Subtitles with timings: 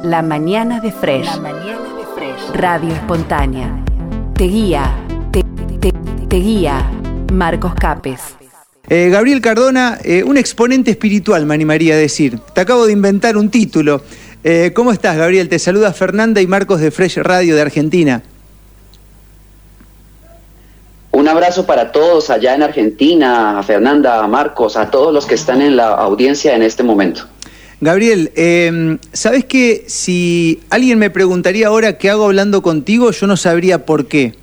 [0.00, 1.26] La mañana de Fresh.
[1.26, 2.56] La mañana de Fresh.
[2.56, 3.84] Radio espontánea.
[4.34, 4.96] Te guía.
[5.30, 5.44] Te,
[5.80, 5.92] te,
[6.28, 6.90] te guía.
[7.32, 8.20] Marcos Capes.
[8.88, 12.38] Eh, Gabriel Cardona, eh, un exponente espiritual, me animaría a decir.
[12.52, 14.02] Te acabo de inventar un título.
[14.42, 15.48] Eh, ¿Cómo estás, Gabriel?
[15.48, 18.22] Te saluda Fernanda y Marcos de Fresh Radio de Argentina.
[21.12, 25.34] Un abrazo para todos allá en Argentina, a Fernanda, a Marcos, a todos los que
[25.36, 27.28] están en la audiencia en este momento.
[27.82, 33.36] Gabriel, eh, ¿sabes que si alguien me preguntaría ahora qué hago hablando contigo, yo no
[33.36, 34.36] sabría por qué?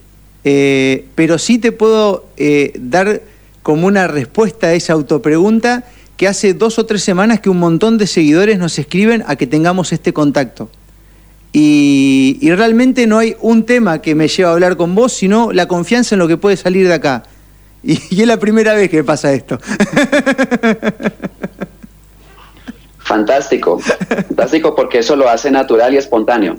[0.43, 3.21] Eh, pero sí te puedo eh, dar
[3.63, 5.85] como una respuesta a esa autopregunta
[6.17, 9.47] que hace dos o tres semanas que un montón de seguidores nos escriben a que
[9.47, 10.69] tengamos este contacto.
[11.53, 15.53] Y, y, realmente no hay un tema que me lleva a hablar con vos, sino
[15.53, 17.23] la confianza en lo que puede salir de acá.
[17.83, 19.61] Y, y es la primera vez que pasa esto.
[23.09, 26.57] Fantástico, fantástico porque eso lo hace natural y espontáneo.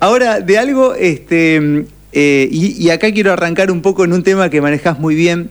[0.00, 4.62] Ahora, de algo, este, eh, y, acá quiero arrancar un poco en un tema que
[4.62, 5.50] manejas muy bien.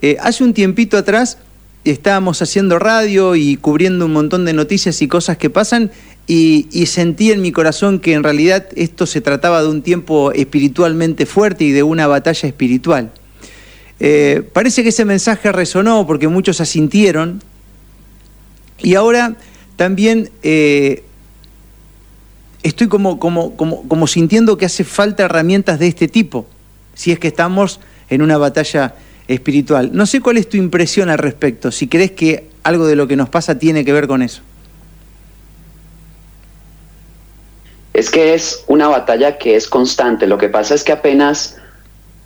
[0.00, 1.36] Eh, hace un tiempito atrás
[1.84, 5.90] estábamos haciendo radio y cubriendo un montón de noticias y cosas que pasan
[6.26, 10.32] y, y, sentí en mi corazón que en realidad esto se trataba de un tiempo
[10.32, 13.10] espiritualmente fuerte y de una batalla espiritual.
[14.00, 17.42] Eh, parece que ese mensaje resonó porque muchos asintieron
[18.78, 19.36] y ahora
[19.76, 21.04] también eh,
[22.62, 26.46] estoy como, sintiendo que hace falta herramientas de este tipo,
[26.94, 28.94] si es que estamos en una batalla
[29.28, 29.90] espiritual.
[29.92, 33.16] No sé cuál es tu impresión al respecto, si crees que algo de lo que
[33.16, 34.42] nos pasa tiene que ver con eso.
[37.92, 40.26] Es que es una batalla que es constante.
[40.26, 41.58] Lo que pasa es que apenas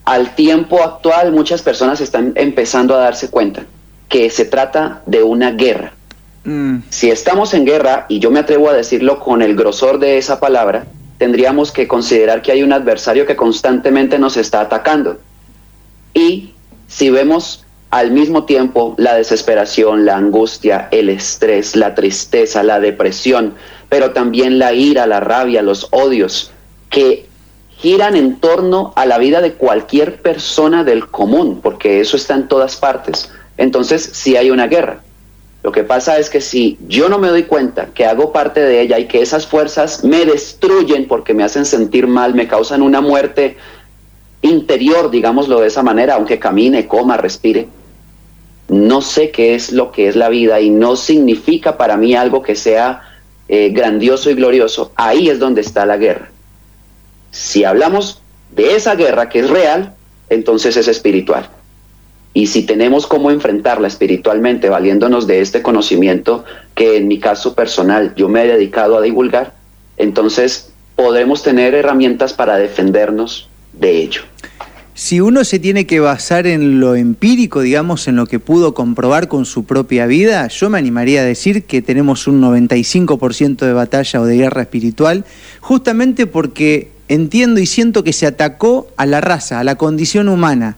[0.07, 3.67] al tiempo actual muchas personas están empezando a darse cuenta
[4.09, 5.93] que se trata de una guerra.
[6.49, 6.85] Mm.
[6.89, 10.41] Si estamos en guerra, y yo me atrevo a decirlo con el grosor de esa
[10.41, 10.87] palabra,
[11.19, 15.19] tendríamos que considerar que hay un adversario que constantemente nos está atacando.
[16.15, 16.55] Y
[16.87, 23.55] si vemos al mismo tiempo la desesperación, la angustia, el estrés, la tristeza, la depresión,
[23.91, 26.51] pero también la ira, la rabia, los odios,
[26.89, 27.29] que
[27.77, 32.49] giran en torno a la vida de cualquier persona del común, porque eso está en
[32.49, 33.31] todas partes.
[33.59, 35.03] Entonces, sí hay una guerra.
[35.63, 38.81] Lo que pasa es que si yo no me doy cuenta que hago parte de
[38.81, 43.01] ella y que esas fuerzas me destruyen porque me hacen sentir mal, me causan una
[43.01, 43.57] muerte
[44.41, 47.69] interior, digámoslo de esa manera, aunque camine, coma, respire,
[48.69, 52.43] no sé qué es lo que es la vida y no significa para mí algo
[52.43, 53.03] que sea
[53.49, 56.31] eh, grandioso y glorioso, ahí es donde está la guerra.
[57.31, 59.95] Si hablamos de esa guerra que es real,
[60.29, 61.49] entonces es espiritual.
[62.39, 66.45] Y si tenemos cómo enfrentarla espiritualmente, valiéndonos de este conocimiento
[66.77, 69.55] que en mi caso personal yo me he dedicado a divulgar,
[69.97, 74.21] entonces podemos tener herramientas para defendernos de ello.
[74.95, 79.27] Si uno se tiene que basar en lo empírico, digamos, en lo que pudo comprobar
[79.27, 84.21] con su propia vida, yo me animaría a decir que tenemos un 95% de batalla
[84.21, 85.25] o de guerra espiritual,
[85.59, 90.77] justamente porque entiendo y siento que se atacó a la raza, a la condición humana.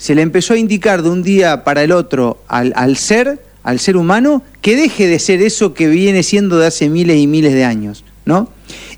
[0.00, 3.98] Se le empezó a indicar de un día para el otro al, ser, al ser
[3.98, 7.66] humano, que deje de ser eso que viene siendo de hace miles y miles de
[7.66, 8.48] años, ¿no?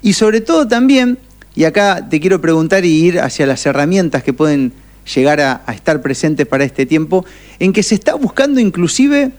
[0.00, 1.18] Y sobre todo también
[1.56, 4.72] y acá te quiero preguntar y ir hacia las herramientas que pueden
[5.12, 7.26] llegar a, a, estar presentes para este tiempo,
[7.58, 9.32] en que se está buscando inclusive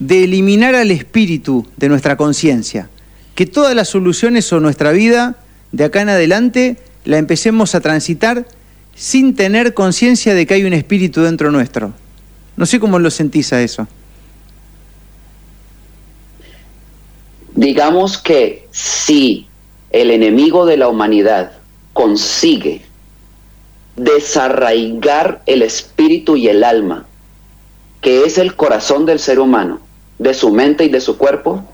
[0.00, 2.90] de eliminar al espíritu de nuestra conciencia,
[3.36, 5.36] que todas las soluciones o nuestra vida
[5.70, 8.48] de acá en adelante la empecemos a transitar
[8.98, 11.92] sin tener conciencia de que hay un espíritu dentro nuestro.
[12.56, 13.86] No sé cómo lo sentís a eso.
[17.54, 19.46] Digamos que sí
[19.90, 21.52] el enemigo de la humanidad
[21.92, 22.82] consigue
[23.94, 27.06] desarraigar el espíritu y el alma,
[28.00, 29.80] que es el corazón del ser humano,
[30.18, 31.64] de su mente y de su cuerpo,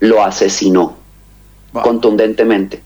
[0.00, 0.98] lo asesinó
[1.72, 1.82] wow.
[1.82, 2.82] contundentemente.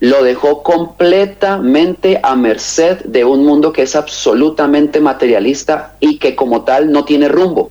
[0.00, 6.62] Lo dejó completamente a merced de un mundo que es absolutamente materialista y que como
[6.62, 7.70] tal no tiene rumbo.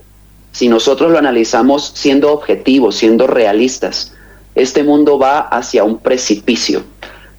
[0.52, 4.14] Si nosotros lo analizamos siendo objetivos, siendo realistas,
[4.54, 6.84] este mundo va hacia un precipicio.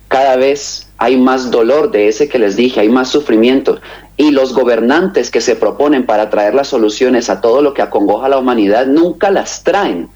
[0.08, 3.78] Cada vez hay más dolor de ese que les dije, hay más sufrimiento.
[4.16, 8.26] Y los gobernantes que se proponen para traer las soluciones a todo lo que acongoja
[8.26, 10.08] a la humanidad nunca las traen.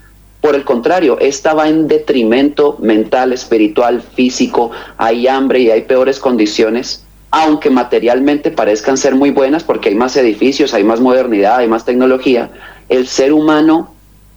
[0.44, 4.73] Por el contrario, esta va en detrimento mental, espiritual, físico.
[4.99, 10.19] Hay hambre y hay peores condiciones, aunque materialmente parezcan ser muy buenas porque hay más
[10.19, 12.50] edificios, hay más modernidad, hay más tecnología.
[12.91, 13.94] El ser humano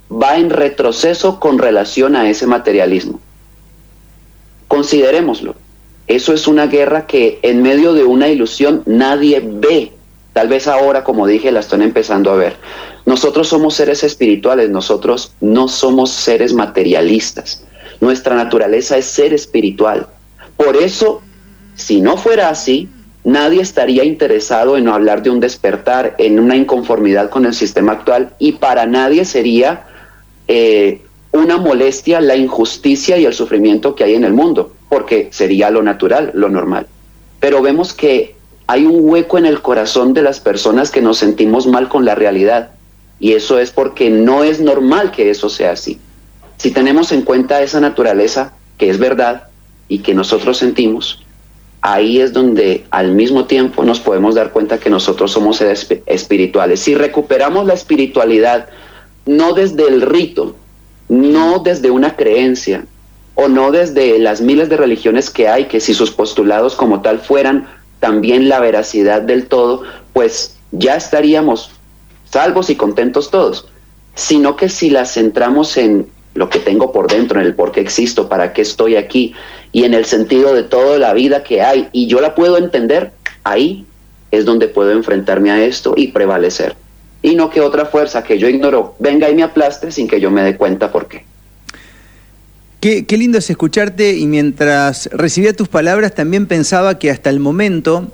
[0.09, 3.19] va en retroceso con relación a ese materialismo.
[4.69, 5.55] Considerémoslo.
[6.07, 9.91] Eso es una guerra que en medio de una ilusión nadie ve.
[10.37, 12.57] Tal vez ahora, como dije, la están empezando a ver.
[13.07, 17.63] Nosotros somos seres espirituales, nosotros no somos seres materialistas.
[18.01, 20.05] Nuestra naturaleza es ser espiritual.
[20.55, 21.23] Por eso,
[21.73, 22.87] si no fuera así,
[23.23, 28.35] nadie estaría interesado en hablar de un despertar, en una inconformidad con el sistema actual
[28.37, 29.87] y para nadie sería
[30.47, 31.01] eh,
[31.31, 35.81] una molestia la injusticia y el sufrimiento que hay en el mundo, porque sería lo
[35.81, 36.85] natural, lo normal.
[37.39, 38.36] Pero vemos que
[38.67, 42.15] hay un hueco en el corazón de las personas que nos sentimos mal con la
[42.15, 42.71] realidad
[43.19, 45.99] y eso es porque no es normal que eso sea así.
[46.57, 49.47] Si tenemos en cuenta esa naturaleza que es verdad
[49.87, 51.23] y que nosotros sentimos,
[51.81, 56.81] ahí es donde al mismo tiempo nos podemos dar cuenta que nosotros somos espirituales.
[56.81, 58.67] Si recuperamos la espiritualidad,
[59.25, 60.55] no desde el rito,
[61.07, 62.85] no desde una creencia,
[63.39, 67.19] o no desde las miles de religiones que hay, que si sus postulados como tal
[67.19, 67.67] fueran
[67.99, 69.83] también la veracidad del todo,
[70.13, 71.71] pues ya estaríamos
[72.29, 73.67] salvos y contentos todos,
[74.15, 77.81] sino que si las centramos en lo que tengo por dentro, en el por qué
[77.81, 79.33] existo, para qué estoy aquí
[79.71, 83.11] y en el sentido de toda la vida que hay y yo la puedo entender,
[83.43, 83.85] ahí
[84.31, 86.75] es donde puedo enfrentarme a esto y prevalecer.
[87.21, 90.29] Y no que otra fuerza que yo ignoro venga y me aplaste sin que yo
[90.29, 91.25] me dé cuenta por qué.
[92.79, 97.39] Qué, qué lindo es escucharte y mientras recibía tus palabras también pensaba que hasta el
[97.39, 98.11] momento,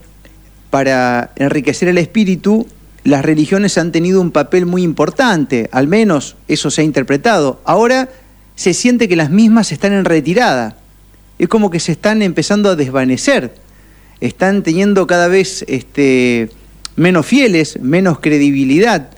[0.70, 2.66] para enriquecer el espíritu,
[3.04, 7.62] las religiones han tenido un papel muy importante, al menos eso se ha interpretado.
[7.66, 8.10] Ahora
[8.56, 10.78] se siente que las mismas están en retirada.
[11.40, 13.56] Es como que se están empezando a desvanecer.
[14.22, 16.50] Están teniendo cada vez este,
[16.96, 19.10] menos fieles, menos credibilidad.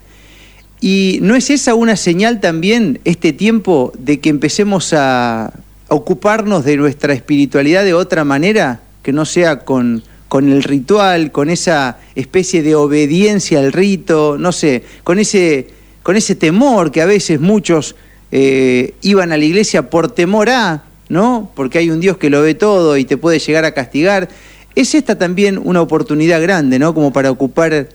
[0.82, 5.54] ¿Y no es esa una señal también, este tiempo, de que empecemos a
[5.88, 11.50] ocuparnos de nuestra espiritualidad de otra manera, que no sea con con el ritual, con
[11.50, 15.68] esa especie de obediencia al rito, no sé, con ese,
[16.04, 17.96] con ese temor que a veces muchos
[18.32, 21.52] eh, iban a la iglesia por temor a, ¿no?
[21.56, 24.28] Porque hay un Dios que lo ve todo y te puede llegar a castigar.
[24.76, 26.94] Es esta también una oportunidad grande, ¿no?
[26.94, 27.88] Como para ocupar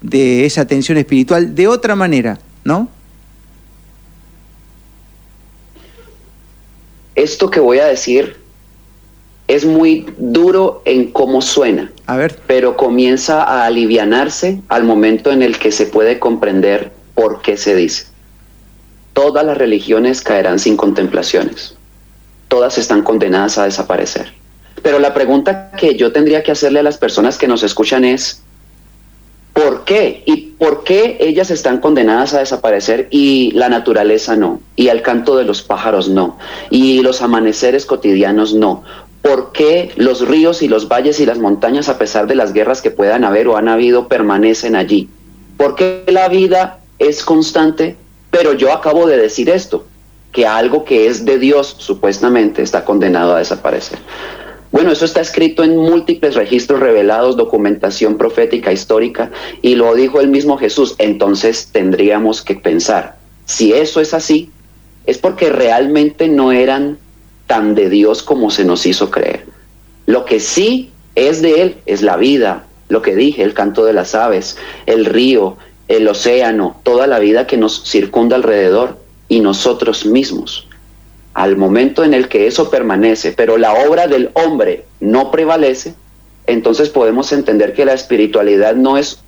[0.00, 2.88] de esa atención espiritual de otra manera, ¿no?
[7.14, 8.36] Esto que voy a decir
[9.48, 11.90] es muy duro en cómo suena.
[12.06, 12.38] A ver.
[12.46, 17.74] Pero comienza a alivianarse al momento en el que se puede comprender por qué se
[17.74, 18.06] dice.
[19.14, 21.74] Todas las religiones caerán sin contemplaciones.
[22.46, 24.32] Todas están condenadas a desaparecer.
[24.82, 28.42] Pero la pregunta que yo tendría que hacerle a las personas que nos escuchan es,
[29.58, 30.22] ¿por qué?
[30.24, 34.60] ¿Y por qué ellas están condenadas a desaparecer y la naturaleza no?
[34.76, 36.38] Y el canto de los pájaros no?
[36.70, 38.84] Y los amaneceres cotidianos no?
[39.20, 42.80] por qué los ríos y los valles y las montañas, a pesar de las guerras
[42.80, 45.08] que puedan haber o han habido, permanecen allí.
[45.56, 47.96] ¿Por qué la vida es constante?
[48.30, 49.84] Pero yo acabo de decir esto,
[50.32, 53.98] que algo que es de Dios supuestamente está condenado a desaparecer.
[54.70, 59.30] Bueno, eso está escrito en múltiples registros revelados, documentación profética histórica,
[59.62, 60.94] y lo dijo el mismo Jesús.
[60.98, 63.16] Entonces tendríamos que pensar,
[63.46, 64.50] si eso es así,
[65.06, 66.98] es porque realmente no eran
[67.46, 69.46] tan de Dios como se nos hizo creer.
[70.04, 73.94] Lo que sí es de Él es la vida, lo que dije, el canto de
[73.94, 75.56] las aves, el río,
[75.88, 80.67] el océano, toda la vida que nos circunda alrededor y nosotros mismos.
[81.38, 85.94] Al momento en el que eso permanece, pero la obra del hombre no prevalece,
[86.48, 89.20] entonces podemos entender que la espiritualidad no es,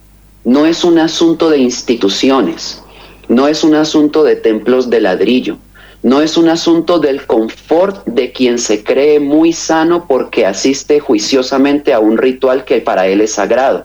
[0.42, 2.82] no es un asunto de instituciones,
[3.28, 5.58] no es un asunto de templos de ladrillo,
[6.02, 11.94] no es un asunto del confort de quien se cree muy sano porque asiste juiciosamente
[11.94, 13.84] a un ritual que para él es sagrado.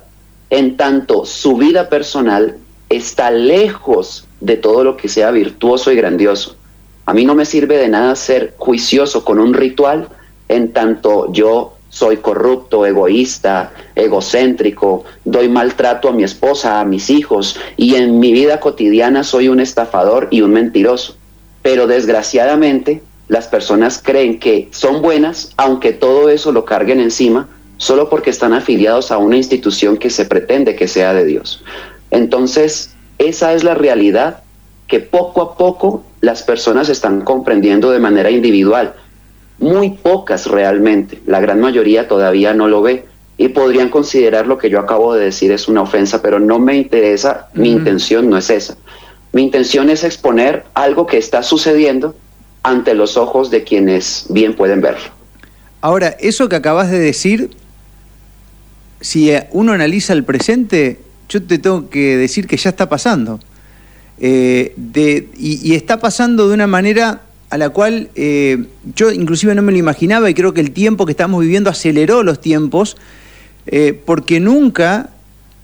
[0.50, 2.58] En tanto, su vida personal
[2.90, 6.56] está lejos de todo lo que sea virtuoso y grandioso.
[7.06, 10.10] A mí no me sirve de nada ser juicioso con un ritual
[10.48, 17.58] en tanto yo soy corrupto, egoísta, egocéntrico, doy maltrato a mi esposa, a mis hijos
[17.78, 21.16] y en mi vida cotidiana soy un estafador y un mentiroso
[21.66, 28.08] pero desgraciadamente las personas creen que son buenas, aunque todo eso lo carguen encima, solo
[28.08, 31.64] porque están afiliados a una institución que se pretende que sea de Dios.
[32.12, 34.44] Entonces, esa es la realidad
[34.88, 38.96] que poco a poco las personas están comprendiendo de manera individual.
[39.60, 43.06] Muy pocas realmente, la gran mayoría todavía no lo ve
[43.38, 46.76] y podrían considerar lo que yo acabo de decir es una ofensa, pero no me
[46.76, 48.76] interesa, mi intención no es esa.
[49.34, 52.16] Mi intención es exponer algo que está sucediendo
[52.64, 55.12] ante los ojos de quienes bien pueden verlo.
[55.82, 57.52] Ahora, eso que acabas de decir,
[59.00, 63.40] si uno analiza el presente, yo te tengo que decir que ya está pasando.
[64.20, 64.74] Eh,
[65.38, 69.78] y, está pasando de una manera a la cual eh, yo inclusive no me lo
[69.78, 72.98] imaginaba y creo que el tiempo que estamos viviendo aceleró los tiempos,
[73.68, 75.10] eh, porque nunca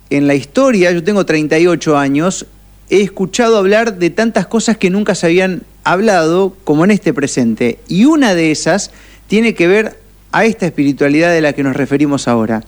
[0.09, 2.45] en la historia, yo tengo 38 años,
[2.89, 7.79] he escuchado hablar de tantas cosas que nunca se habían hablado como en este presente.
[7.87, 8.91] Y una de esas
[9.27, 9.97] tiene que ver
[10.33, 12.63] a esta espiritualidad de la que nos referimos ahora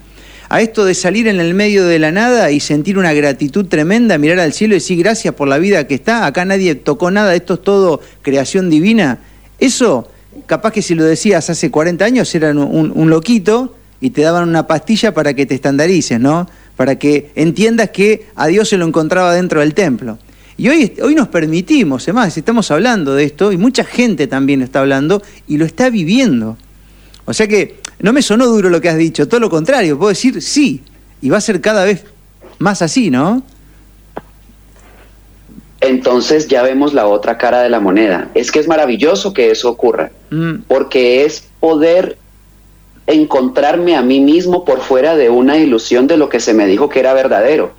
[0.54, 4.20] a esto de salir en el medio de la nada y sentir una gratitud tremenda,
[4.20, 7.34] mirar al cielo y decir gracias por la vida que está, acá nadie tocó nada,
[7.34, 9.18] esto es todo creación divina,
[9.58, 10.08] eso,
[10.46, 14.68] capaz que si lo decías hace 40 años eran un, loquito y te daban una
[14.68, 16.48] pastilla para que te estandarices, ¿no?
[16.76, 20.20] Para que entiendas que a Dios se lo encontraba dentro del templo.
[20.56, 24.82] Y hoy, hoy nos permitimos, además, estamos hablando de esto y mucha gente también está
[24.82, 26.60] hablando y lo está viviendo.
[27.26, 30.10] O sea que no me sonó duro lo que has dicho, todo lo contrario, puedo
[30.10, 30.82] decir sí,
[31.22, 32.04] y va a ser cada vez
[32.60, 33.42] más así, ¿no?
[35.80, 38.30] Entonces ya vemos la otra cara de la moneda.
[38.34, 40.64] Es que es maravilloso que eso ocurra, mm.
[40.68, 42.18] porque es poder
[43.08, 46.90] encontrarme a mí mismo por fuera de una ilusión de lo que se me dijo
[46.90, 47.72] que era verdadero.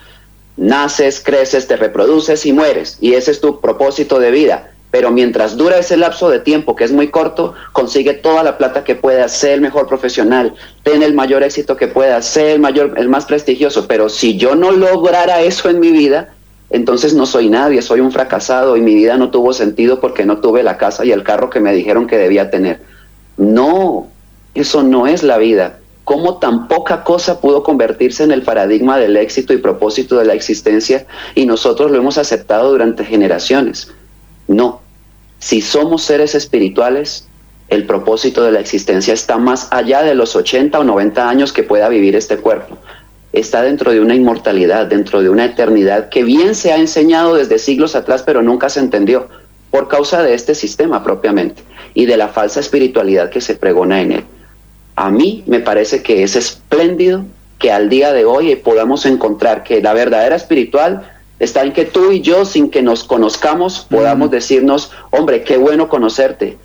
[0.56, 5.56] Naces, creces, te reproduces y mueres, y ese es tu propósito de vida pero mientras
[5.56, 9.28] dura ese lapso de tiempo, que es muy corto, consigue toda la plata que pueda,
[9.28, 13.24] ser el mejor profesional, tener el mayor éxito que pueda, ser el mayor, el más
[13.24, 13.88] prestigioso.
[13.88, 16.32] Pero si yo no lograra eso en mi vida,
[16.70, 20.38] entonces no soy nadie, soy un fracasado y mi vida no tuvo sentido porque no
[20.38, 22.80] tuve la casa y el carro que me dijeron que debía tener.
[23.36, 24.06] No,
[24.54, 25.80] eso no es la vida.
[26.04, 30.34] ¿Cómo tan poca cosa pudo convertirse en el paradigma del éxito y propósito de la
[30.34, 33.90] existencia y nosotros lo hemos aceptado durante generaciones?
[34.46, 34.83] No,
[35.44, 37.28] si somos seres espirituales,
[37.68, 41.62] el propósito de la existencia está más allá de los 80 o 90 años que
[41.62, 42.78] pueda vivir este cuerpo.
[43.34, 47.58] Está dentro de una inmortalidad, dentro de una eternidad que bien se ha enseñado desde
[47.58, 49.28] siglos atrás, pero nunca se entendió
[49.70, 54.12] por causa de este sistema propiamente y de la falsa espiritualidad que se pregona en
[54.12, 54.24] él.
[54.96, 57.22] A mí me parece que es espléndido
[57.58, 62.12] que al día de hoy podamos encontrar que la verdadera espiritual está en que tú
[62.12, 66.58] y yo, sin que nos conozcamos, podamos decirnos, hombre, qué bueno conocerte.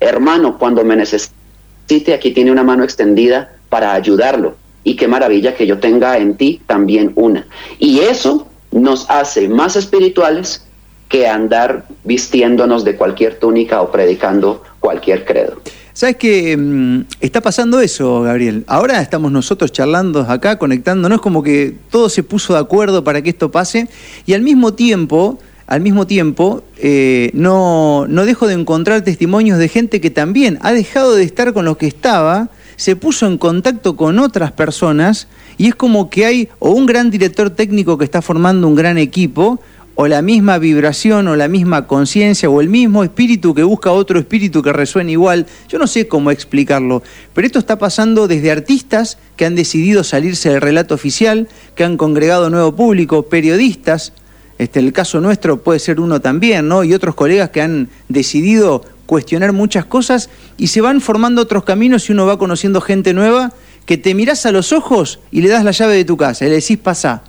[0.00, 4.56] Hermano, cuando me necesite, aquí tiene una mano extendida para ayudarlo.
[4.82, 7.46] Y qué maravilla que yo tenga en ti también una.
[7.78, 10.66] Y eso nos hace más espirituales
[11.08, 15.60] que andar vistiéndonos de cualquier túnica o predicando cualquier credo.
[15.94, 18.64] ¿Sabes que mm, está pasando eso, Gabriel?
[18.66, 23.30] Ahora estamos nosotros charlando acá, conectándonos, como que todo se puso de acuerdo para que
[23.30, 23.88] esto pase
[24.26, 29.68] y al mismo tiempo, al mismo tiempo, eh, no, no dejo de encontrar testimonios de
[29.68, 33.94] gente que también ha dejado de estar con lo que estaba, se puso en contacto
[33.94, 38.20] con otras personas y es como que hay o un gran director técnico que está
[38.20, 39.60] formando un gran equipo,
[39.96, 44.18] o la misma vibración o la misma conciencia o el mismo espíritu que busca otro
[44.18, 45.46] espíritu que resuene igual.
[45.68, 50.50] Yo no sé cómo explicarlo, pero esto está pasando desde artistas que han decidido salirse
[50.50, 54.12] del relato oficial, que han congregado nuevo público, periodistas,
[54.58, 56.84] este, el caso nuestro puede ser uno también, ¿no?
[56.84, 62.08] Y otros colegas que han decidido cuestionar muchas cosas y se van formando otros caminos
[62.08, 63.52] y uno va conociendo gente nueva
[63.84, 66.48] que te mirás a los ojos y le das la llave de tu casa y
[66.48, 67.22] le decís pasá.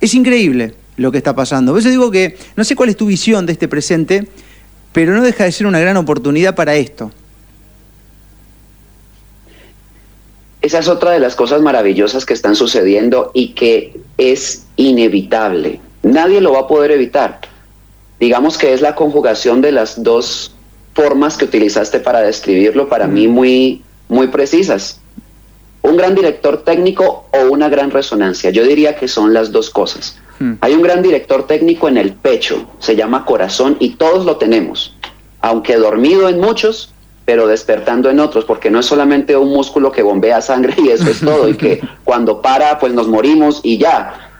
[0.00, 1.72] Es increíble lo que está pasando.
[1.72, 4.28] Por eso digo que no sé cuál es tu visión de este presente,
[4.92, 7.10] pero no deja de ser una gran oportunidad para esto.
[10.60, 15.80] Esa es otra de las cosas maravillosas que están sucediendo y que es inevitable.
[16.02, 17.40] Nadie lo va a poder evitar.
[18.18, 20.54] Digamos que es la conjugación de las dos
[20.94, 25.00] formas que utilizaste para describirlo, para mí muy, muy precisas.
[25.80, 28.50] Un gran director técnico o una gran resonancia.
[28.50, 30.18] Yo diría que son las dos cosas.
[30.40, 30.54] Hmm.
[30.62, 34.96] Hay un gran director técnico en el pecho, se llama corazón y todos lo tenemos,
[35.40, 36.92] aunque dormido en muchos,
[37.26, 41.08] pero despertando en otros, porque no es solamente un músculo que bombea sangre y eso
[41.08, 44.30] es todo, y que cuando para, pues nos morimos y ya.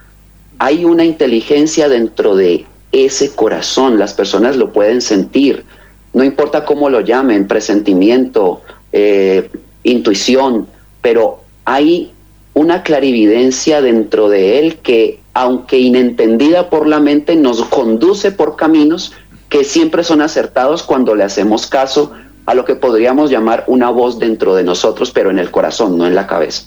[0.58, 5.64] Hay una inteligencia dentro de ese corazón, las personas lo pueden sentir,
[6.12, 9.50] no importa cómo lo llamen, presentimiento, eh,
[9.84, 10.66] intuición,
[11.00, 12.12] pero hay
[12.54, 19.12] una clarividencia dentro de él que aunque inentendida por la mente, nos conduce por caminos
[19.48, 22.12] que siempre son acertados cuando le hacemos caso
[22.46, 26.06] a lo que podríamos llamar una voz dentro de nosotros, pero en el corazón, no
[26.06, 26.64] en la cabeza.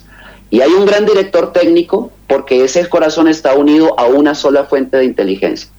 [0.50, 4.98] Y hay un gran director técnico porque ese corazón está unido a una sola fuente
[4.98, 5.70] de inteligencia.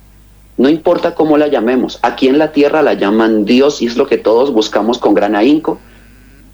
[0.56, 4.06] No importa cómo la llamemos, aquí en la tierra la llaman Dios y es lo
[4.06, 5.78] que todos buscamos con gran ahínco.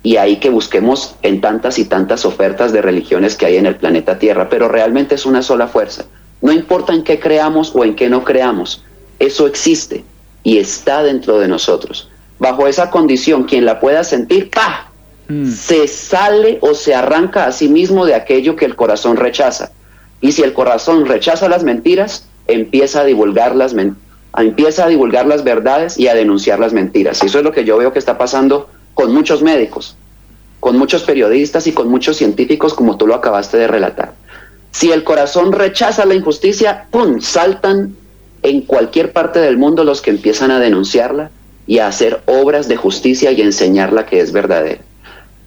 [0.02, 3.76] y ahí que busquemos en tantas y tantas ofertas de religiones que hay en el
[3.76, 6.06] planeta Tierra, pero realmente es una sola fuerza.
[6.42, 8.84] No importa en qué creamos o en qué no creamos,
[9.18, 10.04] eso existe
[10.42, 12.08] y está dentro de nosotros.
[12.38, 14.90] Bajo esa condición, quien la pueda sentir, ¡pah!
[15.28, 15.50] Mm.
[15.50, 19.72] Se sale o se arranca a sí mismo de aquello que el corazón rechaza.
[20.20, 23.74] Y si el corazón rechaza las mentiras, empieza a divulgar las
[24.36, 27.22] empieza a divulgar las verdades y a denunciar las mentiras.
[27.22, 29.96] Y eso es lo que yo veo que está pasando con muchos médicos,
[30.60, 34.14] con muchos periodistas y con muchos científicos, como tú lo acabaste de relatar.
[34.72, 37.20] Si el corazón rechaza la injusticia, ¡pum!
[37.20, 37.96] saltan
[38.42, 41.30] en cualquier parte del mundo los que empiezan a denunciarla
[41.66, 44.80] y a hacer obras de justicia y enseñarla que es verdadera.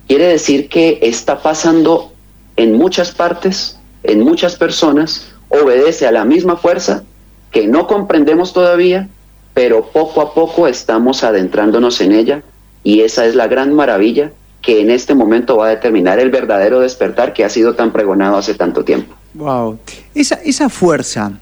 [0.07, 2.13] Quiere decir que está pasando
[2.55, 7.03] en muchas partes, en muchas personas, obedece a la misma fuerza
[7.51, 9.07] que no comprendemos todavía,
[9.53, 12.43] pero poco a poco estamos adentrándonos en ella
[12.83, 14.31] y esa es la gran maravilla
[14.63, 18.37] que en este momento va a determinar el verdadero despertar que ha sido tan pregonado
[18.37, 19.13] hace tanto tiempo.
[19.33, 19.77] Wow.
[20.15, 21.33] Esa, esa fuerza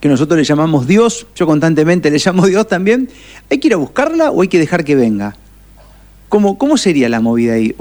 [0.00, 3.10] que nosotros le llamamos Dios, yo constantemente le llamo Dios también,
[3.50, 5.36] ¿hay que ir a buscarla o hay que dejar que venga?
[6.30, 7.74] ¿Cómo, cómo sería la movida ahí?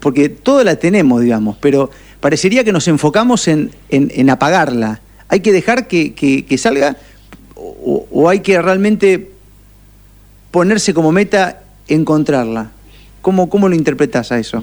[0.00, 5.00] porque todo la tenemos, digamos, pero parecería que nos enfocamos en, en, apagarla.
[5.28, 6.96] ¿Hay que dejar que, que, salga
[7.54, 9.30] o, o hay que realmente
[10.50, 12.73] ponerse como meta encontrarla?
[13.24, 14.62] ¿Cómo, cómo lo interpretas a eso?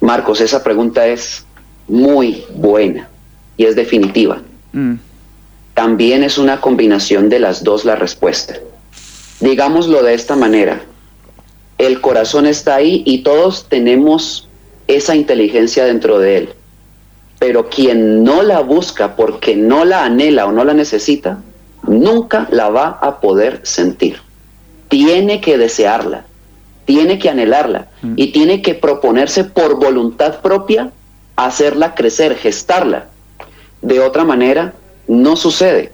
[0.00, 1.44] Marcos, esa pregunta es
[1.86, 3.08] muy buena
[3.56, 4.42] y es definitiva.
[4.72, 4.94] Mm.
[5.74, 8.56] También es una combinación de las dos la respuesta.
[9.38, 10.82] Digámoslo de esta manera,
[11.78, 14.48] el corazón está ahí y todos tenemos
[14.88, 16.48] esa inteligencia dentro de él.
[17.38, 21.38] Pero quien no la busca porque no la anhela o no la necesita,
[21.86, 24.16] nunca la va a poder sentir
[24.92, 26.26] tiene que desearla,
[26.84, 28.12] tiene que anhelarla mm.
[28.16, 30.90] y tiene que proponerse por voluntad propia
[31.34, 33.06] hacerla crecer, gestarla.
[33.80, 34.74] De otra manera,
[35.08, 35.92] no sucede,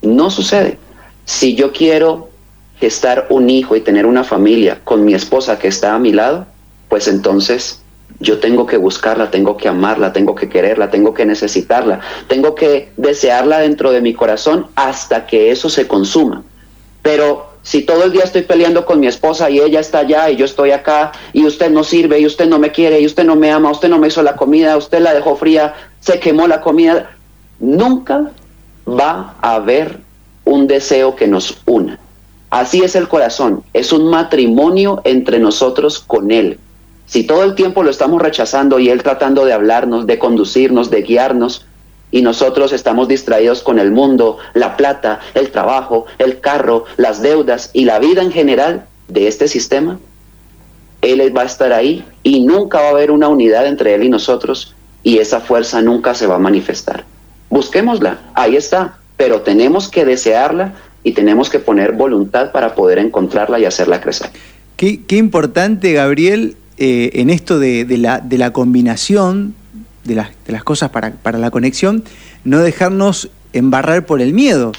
[0.00, 0.78] no sucede.
[1.24, 2.30] Si yo quiero
[2.78, 6.46] gestar un hijo y tener una familia con mi esposa que está a mi lado,
[6.88, 7.80] pues entonces
[8.20, 12.92] yo tengo que buscarla, tengo que amarla, tengo que quererla, tengo que necesitarla, tengo que
[12.96, 16.44] desearla dentro de mi corazón hasta que eso se consuma.
[17.02, 20.36] Pero si todo el día estoy peleando con mi esposa y ella está allá y
[20.36, 23.34] yo estoy acá y usted no sirve y usted no me quiere y usted no
[23.34, 26.60] me ama, usted no me hizo la comida, usted la dejó fría, se quemó la
[26.60, 27.10] comida,
[27.58, 28.30] nunca
[28.88, 29.98] va a haber
[30.44, 31.98] un deseo que nos una.
[32.50, 36.60] Así es el corazón, es un matrimonio entre nosotros con Él.
[37.06, 41.02] Si todo el tiempo lo estamos rechazando y Él tratando de hablarnos, de conducirnos, de
[41.02, 41.66] guiarnos,
[42.16, 47.68] y nosotros estamos distraídos con el mundo, la plata, el trabajo, el carro, las deudas
[47.74, 49.98] y la vida en general de este sistema,
[51.02, 54.08] Él va a estar ahí y nunca va a haber una unidad entre Él y
[54.08, 57.04] nosotros y esa fuerza nunca se va a manifestar.
[57.50, 60.72] Busquémosla, ahí está, pero tenemos que desearla
[61.04, 64.30] y tenemos que poner voluntad para poder encontrarla y hacerla crecer.
[64.78, 69.54] Qué, importante, Gabriel, eh, en esto de, la, de la combinación
[70.06, 72.04] de las, de las cosas para, para la conexión,
[72.44, 74.72] no dejarnos embarrar por el miedo.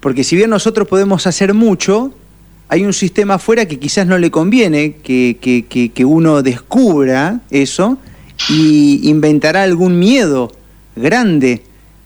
[0.00, 2.12] Porque si bien nosotros podemos hacer mucho,
[2.68, 7.98] hay un sistema afuera que quizás no le conviene que, que, que, uno descubra eso
[8.48, 10.50] y inventará algún miedo
[10.96, 11.62] grande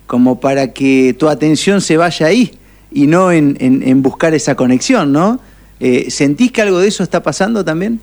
[0.08, 2.50] como para que tu atención se vaya ahí
[2.90, 5.38] y no en, en, buscar esa conexión, ¿no?
[5.78, 8.00] Eh, ¿Sentís que algo de eso está pasando también?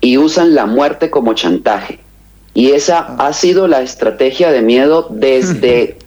[0.00, 2.00] Y usan la muerte como chantaje.
[2.54, 5.98] Y esa ha sido la estrategia de miedo desde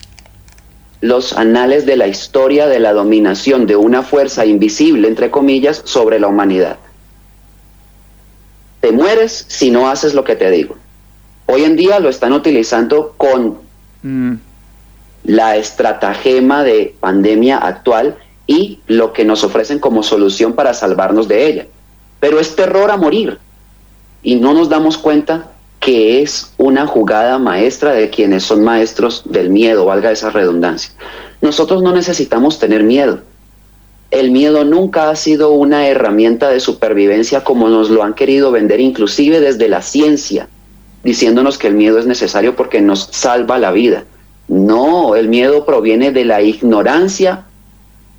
[1.00, 6.20] los anales de la historia de la dominación de una fuerza invisible, entre comillas, sobre
[6.20, 6.78] la humanidad.
[8.82, 10.76] Te mueres si no haces lo que te digo.
[11.46, 13.58] Hoy en día lo están utilizando con
[14.02, 14.34] mm.
[15.26, 21.48] la estratagema de pandemia actual y lo que nos ofrecen como solución para salvarnos de
[21.48, 21.68] ella.
[22.20, 23.40] Pero es terror a morir
[24.24, 29.50] y no nos damos cuenta que es una jugada maestra de quienes son maestros del
[29.50, 30.94] miedo, valga esa redundancia.
[31.42, 33.20] Nosotros no necesitamos tener miedo.
[34.10, 38.80] El miedo nunca ha sido una herramienta de supervivencia como nos lo han querido vender
[38.80, 40.48] inclusive desde la ciencia,
[41.04, 44.06] diciéndonos que el miedo es necesario porque nos salva la vida.
[44.48, 47.46] No, el miedo proviene de la ignorancia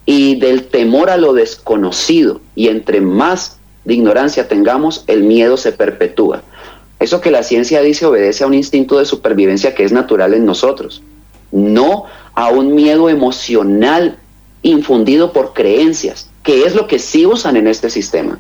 [0.05, 2.43] y del temor a lo desconocido.
[2.55, 6.43] Y entre más de ignorancia tengamos, el miedo se perpetúa.
[7.01, 10.47] Eso que la ciencia dice obedece a un instinto de supervivencia que es natural en
[10.47, 11.03] nosotros,
[11.53, 14.19] no a un miedo emocional
[14.63, 18.39] infundido por creencias, que es lo que sí usan en este sistema.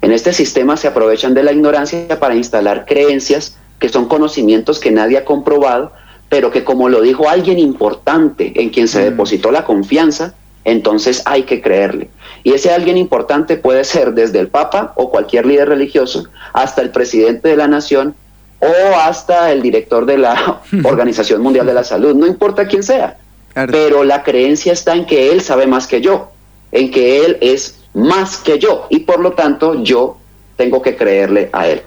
[0.00, 4.90] En este sistema se aprovechan de la ignorancia para instalar creencias que son conocimientos que
[4.90, 5.92] nadie ha comprobado,
[6.28, 9.04] pero que como lo dijo alguien importante en quien se mm.
[9.04, 12.08] depositó la confianza, entonces hay que creerle.
[12.44, 16.90] Y ese alguien importante puede ser desde el Papa o cualquier líder religioso hasta el
[16.90, 18.14] presidente de la nación
[18.60, 23.18] o hasta el director de la Organización Mundial de la Salud, no importa quién sea.
[23.54, 26.30] Pero la creencia está en que él sabe más que yo,
[26.70, 30.16] en que él es más que yo y por lo tanto yo
[30.56, 31.82] tengo que creerle a él.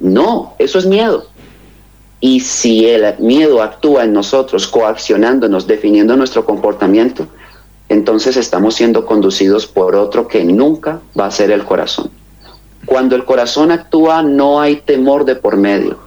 [0.00, 1.26] No, eso es miedo.
[2.20, 7.28] Y si el miedo actúa en nosotros, coaccionándonos, definiendo nuestro comportamiento,
[7.88, 12.10] entonces estamos siendo conducidos por otro que nunca va a ser el corazón.
[12.86, 15.98] Cuando el corazón actúa no hay temor de por medio.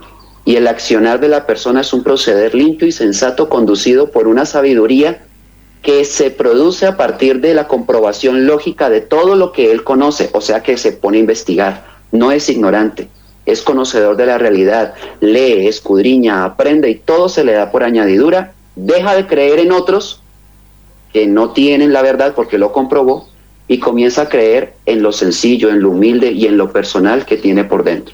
[0.45, 4.45] Y el accionar de la persona es un proceder limpio y sensato conducido por una
[4.45, 5.23] sabiduría
[5.81, 10.29] que se produce a partir de la comprobación lógica de todo lo que él conoce,
[10.33, 13.07] o sea que se pone a investigar, no es ignorante,
[13.45, 18.53] es conocedor de la realidad, lee, escudriña, aprende y todo se le da por añadidura,
[18.75, 20.20] deja de creer en otros
[21.13, 23.29] que no tienen la verdad porque lo comprobó
[23.67, 27.37] y comienza a creer en lo sencillo, en lo humilde y en lo personal que
[27.37, 28.13] tiene por dentro.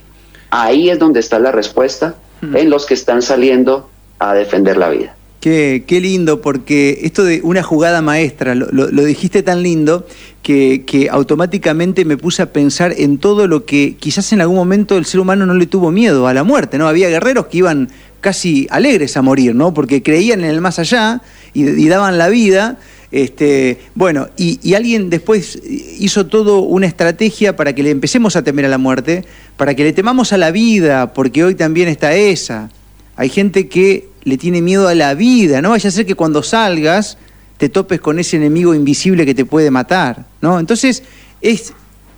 [0.49, 2.55] Ahí es donde está la respuesta hmm.
[2.55, 5.15] en los que están saliendo a defender la vida.
[5.39, 10.05] Qué, qué, lindo, porque esto de una jugada maestra, lo, dijiste tan lindo
[10.41, 14.97] que, que, automáticamente me puse a pensar en todo lo que quizás en algún momento
[14.97, 16.87] el ser humano no le tuvo miedo a la muerte, ¿no?
[16.87, 17.89] Había guerreros que iban
[18.21, 19.73] casi alegres a morir, ¿no?
[19.73, 21.21] Porque creían en el más allá
[21.53, 22.77] y daban la vida
[23.11, 28.65] este, bueno, y, alguien después hizo todo una estrategia para que le empecemos a temer
[28.65, 29.23] a la muerte,
[29.55, 32.69] para que le temamos a la vida, porque hoy también está esa.
[33.15, 36.43] Hay gente que le tiene miedo a la vida, no vaya a ser que cuando
[36.43, 37.17] salgas
[37.57, 40.59] te topes con ese enemigo invisible que te puede matar, ¿no?
[40.59, 41.01] Entonces,
[41.41, 41.73] es,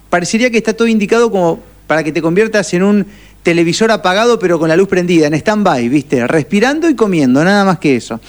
[0.09, 3.05] parecería que está todo indicado como para que te conviertas en un
[3.43, 6.27] televisor apagado pero con la luz prendida, en stand-by, ¿viste?
[6.27, 8.19] Respirando y comiendo, nada más que eso.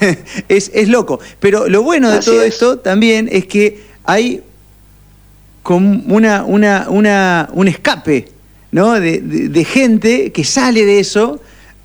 [0.48, 1.20] es, es, loco.
[1.38, 4.42] Pero lo bueno de todo esto también es que hay
[5.62, 8.28] como una, una, una, un escape,
[8.72, 8.98] ¿no?
[8.98, 11.40] De, de gente que sale de eso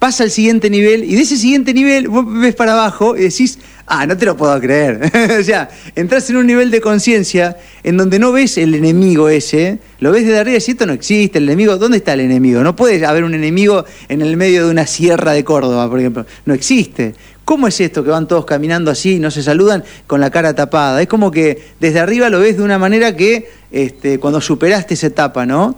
[0.05, 3.57] pasa al siguiente nivel y de ese siguiente nivel vos ves para abajo y decís,
[3.87, 5.11] ah, no te lo puedo creer.
[5.39, 9.79] o sea, entras en un nivel de conciencia en donde no ves el enemigo ese,
[9.99, 12.61] lo ves desde arriba y esto no existe, el enemigo, ¿dónde está el enemigo?
[12.61, 16.23] No puede haber un enemigo en el medio de una sierra de Córdoba, por ejemplo,
[16.45, 17.15] no existe.
[17.43, 20.53] ¿Cómo es esto que van todos caminando así y no se saludan con la cara
[20.53, 21.01] tapada?
[21.01, 25.07] Es como que desde arriba lo ves de una manera que este, cuando superaste esa
[25.07, 25.75] etapa, ¿no?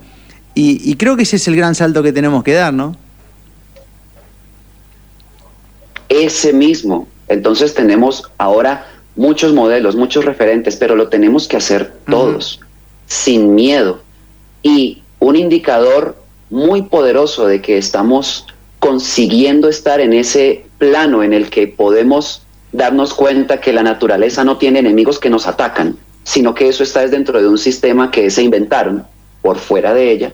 [0.54, 2.98] y creo que ese es el gran salto que tenemos que dar, ¿no?
[6.10, 7.08] Ese mismo.
[7.28, 12.62] Entonces tenemos ahora muchos modelos, muchos referentes, pero lo tenemos que hacer todos,
[13.08, 14.02] sin miedo.
[14.62, 16.16] Y un indicador
[16.50, 18.46] muy poderoso de que estamos
[18.80, 24.58] consiguiendo estar en ese plano en el que podemos darnos cuenta que la naturaleza no
[24.58, 28.44] tiene enemigos que nos atacan, sino que eso está dentro de un sistema que se
[28.44, 29.06] inventaron
[29.42, 30.34] por fuera de ella.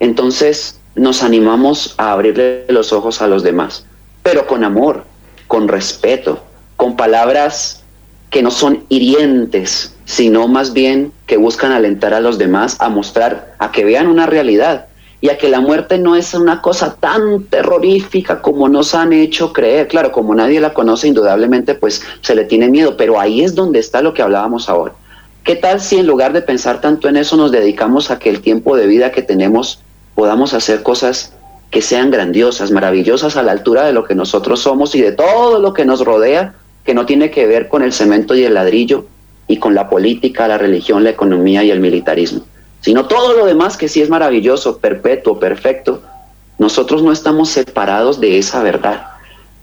[0.00, 3.84] Entonces nos animamos a abrirle los ojos a los demás
[4.22, 5.04] pero con amor,
[5.46, 6.42] con respeto,
[6.76, 7.82] con palabras
[8.30, 13.54] que no son hirientes, sino más bien que buscan alentar a los demás a mostrar,
[13.58, 14.86] a que vean una realidad
[15.20, 19.52] y a que la muerte no es una cosa tan terrorífica como nos han hecho
[19.52, 19.88] creer.
[19.88, 23.80] Claro, como nadie la conoce, indudablemente, pues se le tiene miedo, pero ahí es donde
[23.80, 24.94] está lo que hablábamos ahora.
[25.44, 28.40] ¿Qué tal si en lugar de pensar tanto en eso nos dedicamos a que el
[28.40, 29.80] tiempo de vida que tenemos
[30.14, 31.32] podamos hacer cosas
[31.70, 35.60] que sean grandiosas, maravillosas a la altura de lo que nosotros somos y de todo
[35.60, 36.54] lo que nos rodea,
[36.84, 39.06] que no tiene que ver con el cemento y el ladrillo
[39.46, 42.42] y con la política, la religión, la economía y el militarismo,
[42.80, 46.02] sino todo lo demás que sí es maravilloso, perpetuo, perfecto.
[46.58, 49.06] Nosotros no estamos separados de esa verdad.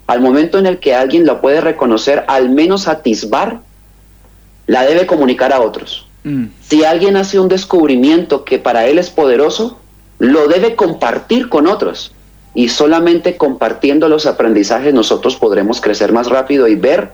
[0.07, 3.59] Al momento en el que alguien la puede reconocer, al menos atisbar,
[4.65, 6.07] la debe comunicar a otros.
[6.23, 6.45] Mm.
[6.61, 9.79] Si alguien hace un descubrimiento que para él es poderoso,
[10.19, 12.13] lo debe compartir con otros.
[12.53, 17.11] Y solamente compartiendo los aprendizajes nosotros podremos crecer más rápido y ver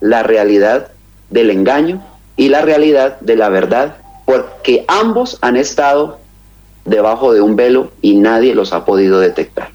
[0.00, 0.88] la realidad
[1.30, 2.04] del engaño
[2.36, 6.18] y la realidad de la verdad, porque ambos han estado
[6.84, 9.70] debajo de un velo y nadie los ha podido detectar.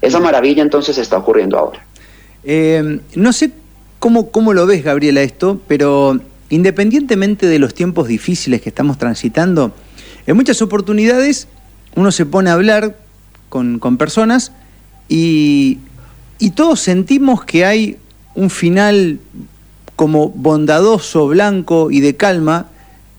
[0.00, 1.84] Esa maravilla entonces está ocurriendo ahora.
[2.44, 3.52] Eh, no sé
[3.98, 9.72] cómo, cómo lo ves, Gabriela, esto, pero independientemente de los tiempos difíciles que estamos transitando,
[10.26, 11.48] en muchas oportunidades
[11.94, 12.96] uno se pone a hablar
[13.48, 14.52] con, personas
[15.08, 15.78] y,
[16.54, 17.98] todos sentimos que hay
[18.34, 19.20] un final
[19.94, 22.68] como bondadoso, blanco y de calma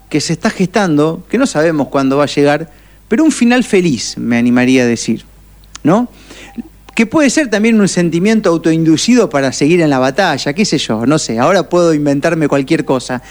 [0.10, 2.70] que se está gestando, que no sabemos cuándo va a llegar,
[3.08, 5.24] pero un final feliz, me animaría a decir,
[5.84, 6.10] ¿no?
[6.94, 11.06] Que puede ser también un sentimiento autoinducido para seguir en la batalla, qué sé yo,
[11.06, 13.22] no sé, ahora puedo inventarme cualquier cosa.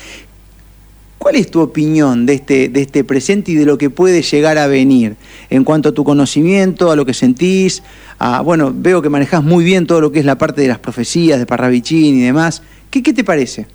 [1.23, 4.59] ¿Cuál es tu opinión de este, de este presente y de lo que puede llegar
[4.59, 5.15] a venir
[5.51, 7.85] en cuanto a tu conocimiento, a lo que sentís?
[8.19, 10.81] A, bueno, veo que manejas muy bien todo lo que es la parte de las
[10.81, 12.65] profecías de Parrabichín y demás.
[12.91, 13.69] ¿Qué, qué te parece?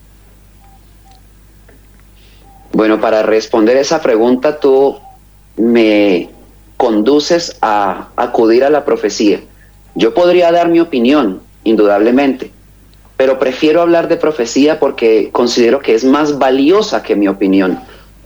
[2.73, 4.97] Bueno, para responder esa pregunta, tú
[5.55, 6.29] me
[6.75, 9.39] conduces a acudir a la profecía.
[9.95, 12.51] Yo podría dar mi opinión, indudablemente,
[13.17, 17.79] pero prefiero hablar de profecía porque considero que es más valiosa que mi opinión.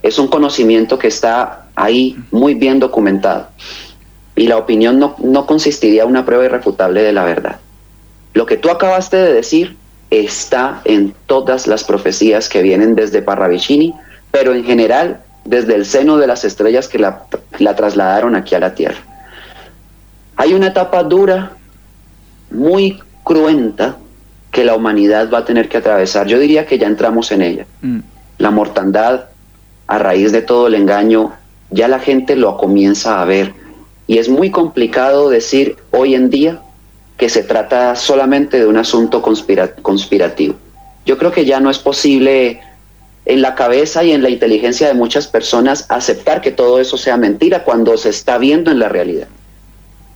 [0.04, 3.48] Es un conocimiento que está ahí muy bien documentado.
[4.36, 7.60] Y la opinión no, no consistiría en una prueba irrefutable de la verdad.
[8.34, 9.78] Lo que tú acabaste de decir
[10.10, 13.94] está en todas las profecías que vienen desde Parravicini,
[14.30, 17.24] pero en general desde el seno de las estrellas que la,
[17.60, 19.00] la trasladaron aquí a la Tierra.
[20.36, 21.54] Hay una etapa dura,
[22.50, 23.98] muy cruenta,
[24.52, 26.28] que la humanidad va a tener que atravesar.
[26.28, 27.66] Yo diría que ya entramos en ella.
[27.82, 28.00] Mm.
[28.38, 29.26] La mortandad,
[29.88, 31.34] a raíz de todo el engaño,
[31.70, 33.54] ya la gente lo comienza a ver.
[34.08, 36.62] Y es muy complicado decir hoy en día
[37.18, 40.56] que se trata solamente de un asunto conspirativo.
[41.06, 42.62] Yo creo que ya no es posible
[43.26, 47.18] en la cabeza y en la inteligencia de muchas personas aceptar que todo eso sea
[47.18, 49.28] mentira cuando se está viendo en la realidad.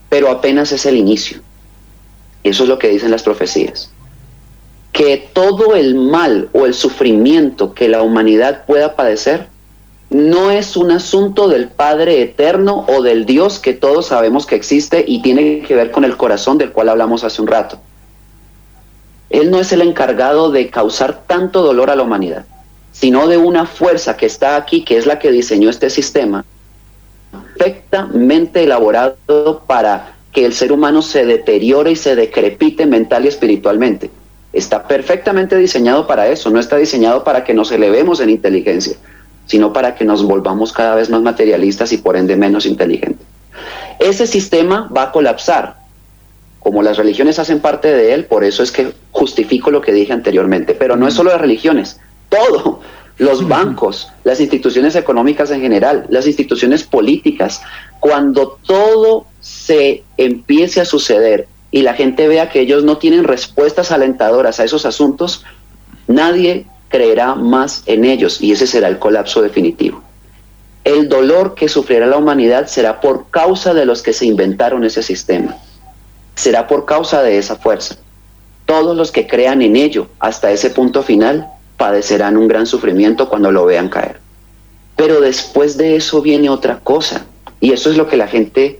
[0.10, 1.39] Pero apenas es el inicio.
[2.43, 3.91] Eso es lo que dicen las profecías
[4.96, 9.48] que todo el mal o el sufrimiento que la humanidad pueda padecer
[10.10, 15.04] no es un asunto del Padre Eterno o del Dios que todos sabemos que existe
[15.06, 17.78] y tiene que ver con el corazón del cual hablamos hace un rato.
[19.30, 22.46] Él no es el encargado de causar tanto dolor a la humanidad,
[22.94, 26.46] sino de una fuerza que está aquí, que es la que diseñó este sistema,
[27.58, 34.10] perfectamente elaborado para que el ser humano se deteriore y se decrepite mental y espiritualmente.
[34.56, 38.96] Está perfectamente diseñado para eso, no está diseñado para que nos elevemos en inteligencia,
[39.46, 43.28] sino para que nos volvamos cada vez más materialistas y por ende menos inteligentes.
[44.00, 45.76] Ese sistema va a colapsar.
[46.62, 50.13] Como las religiones hacen parte de él, por eso es que justifico lo que dije
[50.13, 50.74] anteriormente.
[50.74, 52.80] Pero no es solo las religiones, todo.
[53.18, 57.62] Los bancos, las instituciones económicas en general, las instituciones políticas,
[58.00, 63.92] cuando todo se empiece a suceder y la gente vea que ellos no tienen respuestas
[63.92, 65.44] alentadoras a esos asuntos,
[66.08, 70.02] nadie creerá más en ellos y ese será el colapso definitivo.
[70.86, 75.04] El dolor que sufrirá la humanidad será por causa de los que se inventaron ese
[75.04, 75.58] sistema.
[76.34, 77.98] Será por causa de esa fuerza.
[78.66, 83.52] Todos los que crean en ello hasta ese punto final padecerán un gran sufrimiento cuando
[83.52, 84.22] lo vean caer.
[84.96, 87.26] Pero después de eso viene otra cosa.
[87.60, 88.80] Y eso es lo que la gente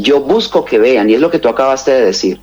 [0.00, 2.40] yo busco que vean, y es lo que tú acabaste de decir,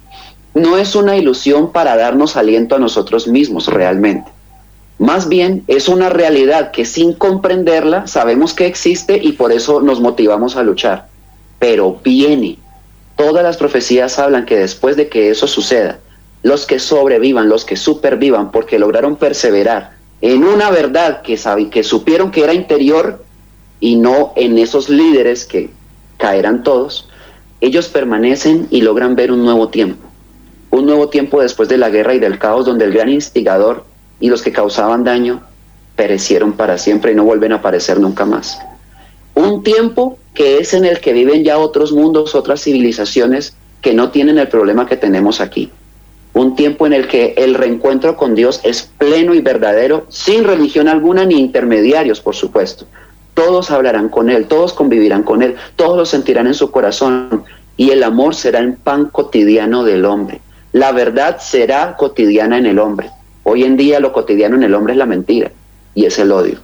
[0.53, 4.31] no es una ilusión para darnos aliento a nosotros mismos realmente.
[4.97, 9.99] Más bien es una realidad que sin comprenderla sabemos que existe y por eso nos
[9.99, 11.07] motivamos a luchar.
[11.59, 12.57] Pero viene.
[13.17, 15.99] Todas las profecías hablan que después de que eso suceda,
[16.43, 21.39] los que sobrevivan, los que supervivan, porque lograron perseverar en una verdad que,
[21.69, 23.23] que supieron que era interior
[23.79, 25.69] y no en esos líderes que
[26.17, 27.09] caerán todos,
[27.61, 30.07] ellos permanecen y logran ver un nuevo tiempo,
[30.71, 33.85] un nuevo tiempo después de la guerra y del caos donde el gran instigador
[34.19, 35.41] y los que causaban daño
[35.95, 38.59] perecieron para siempre y no vuelven a aparecer nunca más.
[39.33, 44.11] Un tiempo que es en el que viven ya otros mundos, otras civilizaciones que no
[44.11, 45.71] tienen el problema que tenemos aquí.
[46.33, 50.89] Un tiempo en el que el reencuentro con Dios es pleno y verdadero, sin religión
[50.89, 52.85] alguna ni intermediarios, por supuesto
[53.35, 57.43] todos hablarán con Él, todos convivirán con Él, todos lo sentirán en su corazón
[57.77, 60.41] y el amor será el pan cotidiano del hombre.
[60.71, 63.11] La verdad será cotidiana en el hombre.
[63.43, 65.51] Hoy en día lo cotidiano en el hombre es la mentira
[65.93, 66.59] y es el odio.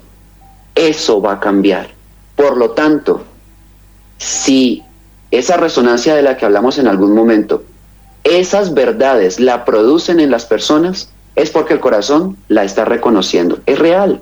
[0.74, 1.90] Eso va a cambiar.
[2.36, 3.24] Por lo tanto,
[4.18, 4.84] si
[5.30, 7.64] esa resonancia de la que hablamos en algún momento,
[8.24, 13.60] esas verdades la producen en las personas, es porque el corazón la está reconociendo.
[13.66, 14.22] Es real,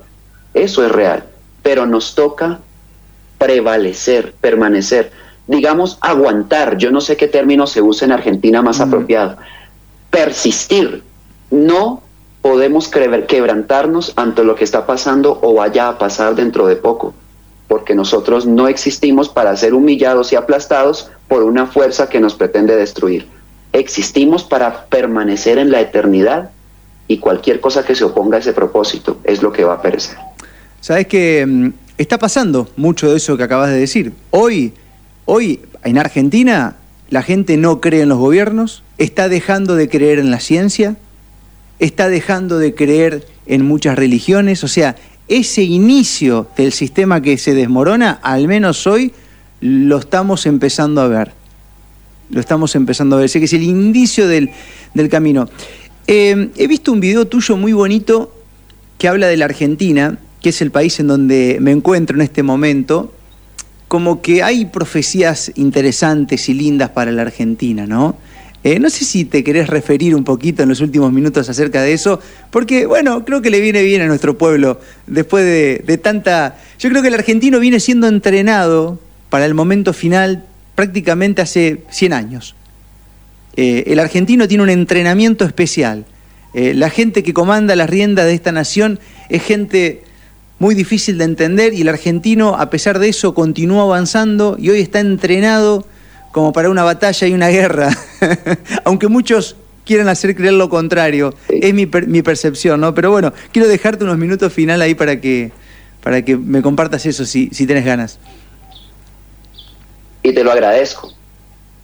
[0.54, 1.29] eso es real
[1.70, 2.62] pero nos toca
[3.38, 5.12] prevalecer, permanecer,
[5.46, 9.38] digamos, aguantar, yo no sé qué término se usa en Argentina más apropiado,
[10.10, 11.04] persistir,
[11.52, 12.02] no
[12.42, 17.14] podemos quebrantarnos ante lo que está pasando o vaya a pasar dentro de poco,
[17.68, 22.76] porque nosotros no existimos para ser humillados y aplastados por una fuerza que nos pretende
[22.76, 23.28] destruir.
[23.74, 26.50] Existimos para permanecer en la eternidad
[27.08, 30.18] y cualquier cosa que se oponga a ese propósito es lo que va a perecer.
[30.82, 34.14] Sabes que mm, está pasando mucho de eso que acabas de decir.
[34.32, 34.74] Hoy,
[35.26, 36.78] hoy en Argentina
[37.10, 40.96] la gente no cree en los gobiernos, está dejando de creer en la ciencia,
[41.80, 44.96] está dejando de creer en muchas religiones, o sea,
[45.28, 49.14] ese inicio del sistema que se desmorona, al menos hoy,
[49.62, 51.32] lo estamos empezando a ver.
[52.32, 53.30] Lo estamos empezando a ver.
[53.30, 54.50] Sé que es el indicio del,
[55.10, 55.50] camino.
[56.08, 58.36] Eh, he visto un video tuyo muy bonito
[58.98, 62.44] que habla de la Argentina, que es el país en donde me encuentro en este
[62.44, 63.14] momento,
[63.88, 68.18] como que hay profecías interesantes y lindas para la Argentina, ¿no?
[68.62, 71.94] Eh, no sé si te querés referir un poquito en los últimos minutos acerca de
[71.94, 72.20] eso,
[72.52, 76.58] porque, bueno, creo que le viene bien a nuestro pueblo después de, tanta...
[76.78, 79.00] Yo creo que el argentino viene siendo entrenado
[79.30, 82.56] para el momento final prácticamente hace 100 años.
[83.56, 86.06] Eh, el argentino tiene un entrenamiento especial.
[86.54, 89.00] Eh, la gente que comanda las riendas de esta nación
[89.30, 90.04] es gente
[90.60, 94.82] muy difícil de entender y el argentino, a pesar de eso, continúa avanzando y hoy
[94.82, 95.86] está entrenado
[96.32, 97.90] como para una batalla y una guerra,
[98.84, 102.94] aunque muchos quieran hacer creer lo contrario, es mi, mi, percepción, ¿no?
[102.94, 105.52] Pero bueno, quiero dejarte unos minutos final ahí para que,
[106.04, 108.20] para que me compartas eso si, si tenés ganas.
[110.22, 111.12] Y te lo agradezco.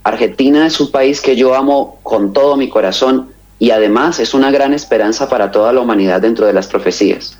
[0.04, 4.52] Argentina es un país que yo amo con todo mi corazón y además es una
[4.52, 7.40] gran esperanza para toda la humanidad dentro de las profecías.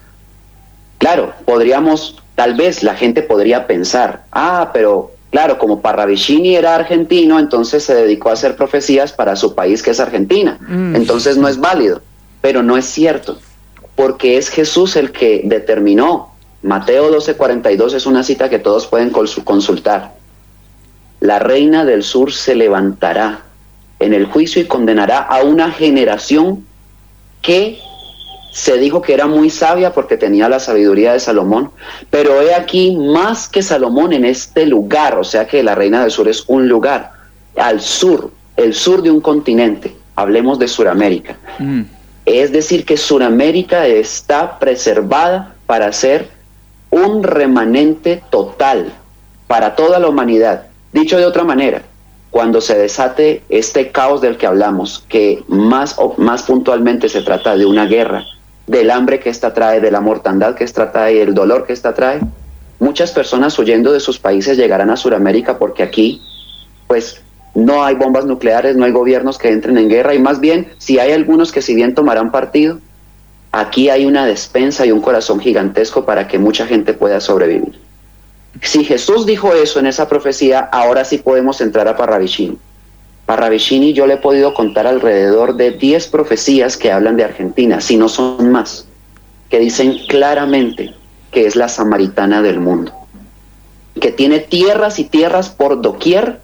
[1.06, 7.38] Claro, podríamos, tal vez la gente podría pensar, ah, pero claro, como Parravicini era argentino,
[7.38, 10.58] entonces se dedicó a hacer profecías para su país que es Argentina.
[10.68, 10.96] Mm.
[10.96, 12.02] Entonces no es válido,
[12.42, 13.38] pero no es cierto,
[13.96, 16.34] porque es Jesús el que determinó.
[16.64, 20.16] Mateo 12:42 es una cita que todos pueden consultar.
[21.20, 23.44] La reina del sur se levantará
[24.00, 26.66] en el juicio y condenará a una generación
[27.44, 27.80] que
[28.56, 31.72] se dijo que era muy sabia porque tenía la sabiduría de Salomón,
[32.10, 36.10] pero he aquí más que Salomón en este lugar, o sea que la Reina del
[36.10, 37.12] Sur es un lugar,
[37.58, 41.36] al sur, el sur de un continente, hablemos de Suramérica.
[41.60, 41.82] Mm.
[42.26, 46.30] Es decir, que Suramérica está preservada para ser
[46.92, 48.94] un remanente total
[49.48, 50.68] para toda la humanidad.
[50.94, 51.82] Dicho de otra manera,
[52.32, 57.66] cuando se desate este caos del que hablamos, que más, más puntualmente se trata de
[57.66, 58.24] una guerra,
[58.68, 61.94] del hambre que esta trae, de la mortandad que esta trae, el dolor que esta
[61.94, 62.20] trae.
[62.80, 66.22] Muchas personas huyendo de sus países llegarán a Sudamérica porque aquí,
[66.88, 67.22] pues,
[67.54, 71.00] no hay bombas nucleares, no hay gobiernos que entren en guerra y más bien, si
[71.00, 72.80] hay algunos que si bien tomarán partido,
[73.52, 77.80] aquí hay una despensa y un corazón gigantesco para que mucha gente pueda sobrevivir.
[78.62, 82.58] Si Jesús dijo eso en esa profecía, ahora sí podemos entrar a Parravicini.
[83.26, 87.98] Parravicini yo le he podido contar alrededor de 10 profecías que hablan de Argentina, si
[87.98, 88.88] no son más,
[89.50, 90.94] que dicen claramente
[91.32, 92.94] que es la samaritana del mundo,
[94.00, 96.40] que tiene tierras y tierras por doquier,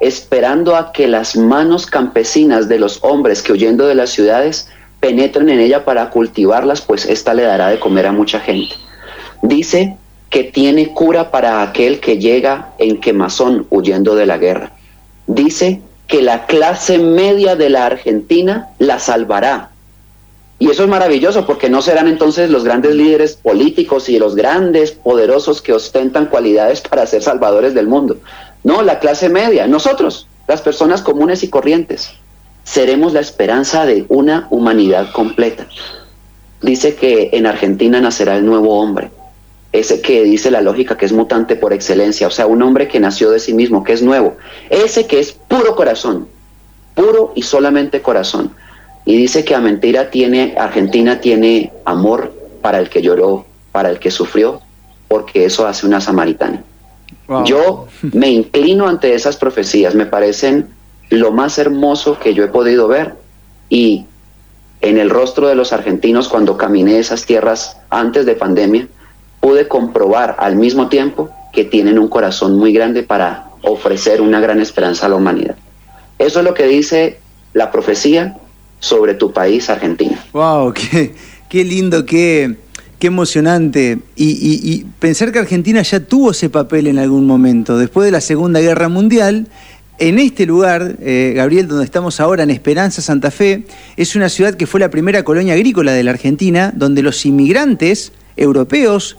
[0.00, 4.68] esperando a que las manos campesinas de los hombres que huyendo de las ciudades
[5.00, 8.74] penetren en ella para cultivarlas, pues ésta le dará de comer a mucha gente.
[9.42, 9.96] Dice
[10.30, 14.72] que tiene cura para aquel que llega en quemazón huyendo de la guerra.
[15.26, 19.70] Dice que la clase media de la Argentina la salvará.
[20.58, 24.90] Y eso es maravilloso porque no serán entonces los grandes líderes políticos y los grandes
[24.90, 28.16] poderosos que ostentan cualidades para ser salvadores del mundo.
[28.64, 32.10] No, la clase media, nosotros, las personas comunes y corrientes,
[32.64, 35.68] seremos la esperanza de una humanidad completa.
[36.62, 39.10] Dice que en Argentina nacerá el nuevo hombre
[39.72, 43.00] ese que dice la lógica que es mutante por excelencia, o sea, un hombre que
[43.00, 44.36] nació de sí mismo, que es nuevo,
[44.70, 46.28] ese que es puro corazón,
[46.94, 48.52] puro y solamente corazón.
[49.04, 53.98] Y dice que a mentira tiene, Argentina tiene amor para el que lloró, para el
[53.98, 54.60] que sufrió,
[55.06, 56.62] porque eso hace una samaritana.
[57.44, 60.68] Yo me inclino ante esas profecías, me parecen
[61.10, 63.14] lo más hermoso que yo he podido ver
[63.68, 64.06] y
[64.80, 68.88] en el rostro de los argentinos cuando caminé esas tierras antes de pandemia,
[69.40, 74.60] pude comprobar al mismo tiempo que tienen un corazón muy grande para ofrecer una gran
[74.60, 75.56] esperanza a la humanidad.
[76.18, 77.18] Eso es lo que dice
[77.52, 78.36] la profecía
[78.80, 80.22] sobre tu país, Argentina.
[80.32, 80.72] ¡Wow!
[80.74, 81.14] ¡Qué,
[81.48, 82.56] qué lindo, qué,
[82.98, 83.98] qué emocionante!
[84.16, 87.78] Y, pensar que Argentina ya tuvo ese papel en algún momento.
[87.78, 89.48] Después de la Segunda Guerra Mundial,
[89.98, 93.64] en este lugar, eh, Gabriel, donde estamos ahora, en Esperanza, Santa Fe,
[93.96, 98.12] es una ciudad que fue la primera colonia agrícola de la Argentina, donde los inmigrantes
[98.36, 99.16] europeos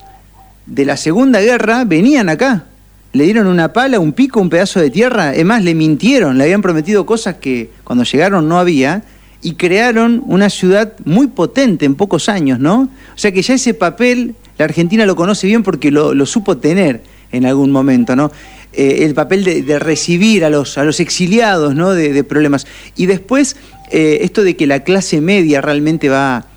[0.70, 2.66] de la Segunda Guerra venían acá.
[3.12, 5.34] Le dieron una pala, un pico, un pedazo de tierra.
[5.34, 9.04] Es más, le mintieron, le habían prometido cosas que cuando llegaron no había.
[9.42, 12.90] y crearon una ciudad muy potente en pocos años, ¿no?
[13.16, 17.02] O sea que ya ese papel la Argentina lo conoce bien porque lo, supo tener
[17.32, 18.30] en algún momento, ¿no?
[18.74, 21.92] Eh, el papel de, recibir a los, a los exiliados, ¿no?
[21.92, 22.68] De, problemas.
[22.98, 23.56] Y después,
[23.92, 26.48] eh, esto de que la clase media realmente va,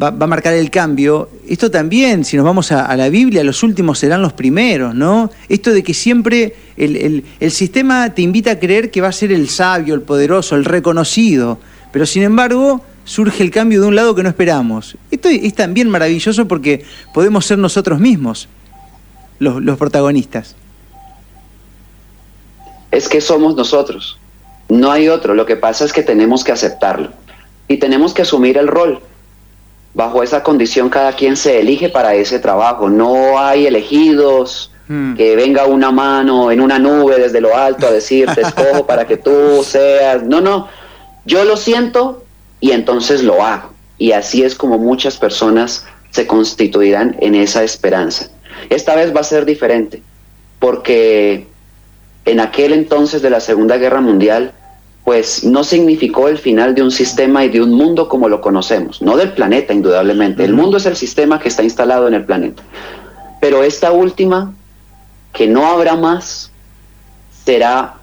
[0.00, 3.98] va, a marcar el cambio, esto también, si nos vamos a, la Biblia, los últimos
[3.98, 5.30] serán los primeros, ¿no?
[5.48, 9.32] Esto de que siempre el, el sistema te invita a creer que va a ser
[9.32, 11.58] el sabio, el poderoso, el reconocido,
[11.92, 14.96] pero sin embargo surge el cambio de un lado que no esperamos.
[15.10, 18.48] Esto es también maravilloso porque podemos ser nosotros mismos
[19.38, 20.54] los, protagonistas.
[22.90, 24.18] Es que somos nosotros,
[24.68, 25.34] no hay otro.
[25.34, 27.10] Lo que pasa es que tenemos que aceptarlo
[27.68, 29.00] y tenemos que asumir el rol.
[29.94, 32.88] Bajo esa condición cada quien se elige para ese trabajo.
[32.88, 35.14] No hay elegidos, hmm.
[35.14, 39.16] que venga una mano en una nube desde lo alto a decirte escojo para que
[39.16, 40.22] tú seas.
[40.24, 40.68] No, no.
[41.24, 42.24] Yo lo siento
[42.60, 43.72] y entonces lo hago.
[43.98, 48.28] Y así es como muchas personas se constituirán en esa esperanza.
[48.70, 50.02] Esta vez va a ser diferente,
[50.58, 51.46] porque
[52.24, 54.52] en aquel entonces de la Segunda Guerra Mundial,
[55.04, 59.02] pues no significó el final de un sistema y de un mundo como lo conocemos,
[59.02, 60.44] no del planeta indudablemente.
[60.44, 62.62] El mundo es el sistema que está instalado en el planeta.
[63.40, 64.54] Pero esta última,
[65.32, 66.52] que no habrá más,
[67.44, 67.94] será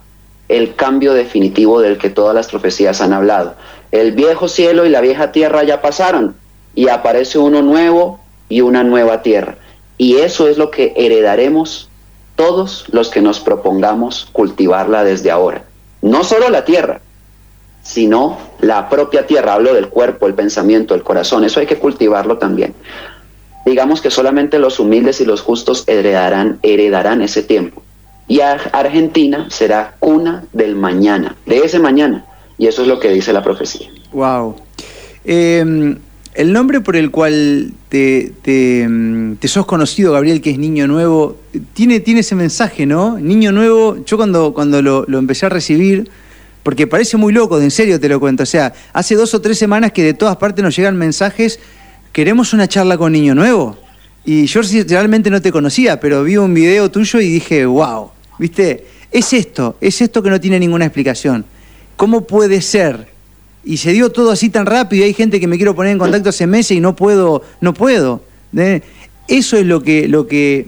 [0.49, 3.55] el cambio definitivo del que todas las profecías han hablado.
[3.91, 6.35] El viejo cielo y la vieja tierra ya pasaron
[6.75, 8.19] y aparece uno nuevo
[8.49, 9.55] y una nueva tierra.
[9.97, 11.89] Y eso es lo que heredaremos
[12.35, 15.68] todos los que nos propongamos cultivarla desde ahora.
[16.01, 17.01] No solo la tierra,
[17.83, 19.53] sino la propia tierra.
[19.53, 21.43] Hablo del cuerpo, el pensamiento, el corazón.
[21.43, 22.73] Eso hay que cultivarlo también.
[23.65, 27.83] Digamos que solamente los humildes y los justos heredarán, heredarán ese tiempo.
[28.27, 32.25] Y Argentina será cuna del mañana, de ese mañana.
[32.57, 33.89] Y eso es lo que dice la profecía.
[34.11, 34.55] Wow.
[36.35, 41.37] El nombre por el cual te, te, sos conocido, Gabriel, que es Niño Nuevo,
[41.73, 43.17] tiene, tiene ese mensaje, ¿no?
[43.19, 46.09] Niño Nuevo, yo cuando, cuando lo, empecé a recibir,
[46.63, 49.57] porque parece muy loco, en serio te lo cuento, o sea, hace dos o tres
[49.57, 51.59] semanas que de todas partes nos llegan mensajes,
[52.11, 53.77] queremos una charla con Niño Nuevo.
[54.25, 58.85] Y yo realmente no te conocía, pero vi un video tuyo y dije, wow, ¿viste?
[59.11, 61.45] Es esto, es esto que no tiene ninguna explicación.
[61.95, 63.07] ¿Cómo puede ser?
[63.63, 66.29] Y se dio todo así tan rápido, hay gente que me quiero poner en contacto
[66.29, 68.21] hace meses y no puedo, no puedo.
[68.55, 68.81] ¿eh?
[69.27, 70.67] Eso es lo que, lo que,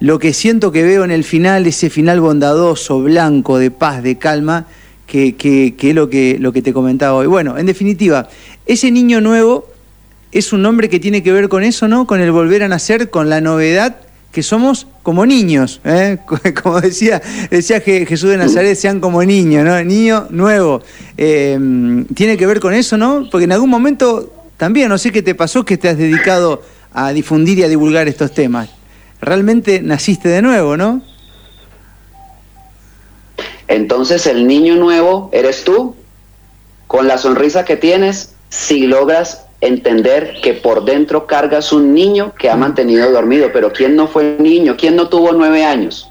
[0.00, 4.18] lo que siento que veo en el final, ese final bondadoso, blanco, de paz, de
[4.18, 4.66] calma,
[5.06, 7.26] que, que, que es lo que, lo que te comentaba hoy.
[7.26, 8.28] Bueno, en definitiva,
[8.66, 9.68] ese niño nuevo
[10.32, 12.06] es un nombre que tiene que ver con eso, ¿no?
[12.06, 14.05] Con el volver a nacer, con la novedad
[14.36, 16.18] que somos como niños, ¿eh?
[16.62, 19.82] como decía, decía Jesús de Nazaret, sean como niños, ¿no?
[19.82, 20.82] Niño nuevo.
[21.16, 21.58] Eh,
[22.14, 23.26] tiene que ver con eso, ¿no?
[23.30, 26.62] Porque en algún momento también, no sé qué te pasó, que te has dedicado
[26.92, 28.68] a difundir y a divulgar estos temas.
[29.22, 31.00] Realmente naciste de nuevo, ¿no?
[33.68, 35.96] Entonces el niño nuevo eres tú,
[36.88, 42.50] con la sonrisa que tienes, si logras entender que por dentro cargas un niño que
[42.50, 44.76] ha mantenido dormido, pero ¿quién no fue niño?
[44.78, 46.10] ¿Quién no tuvo nueve años?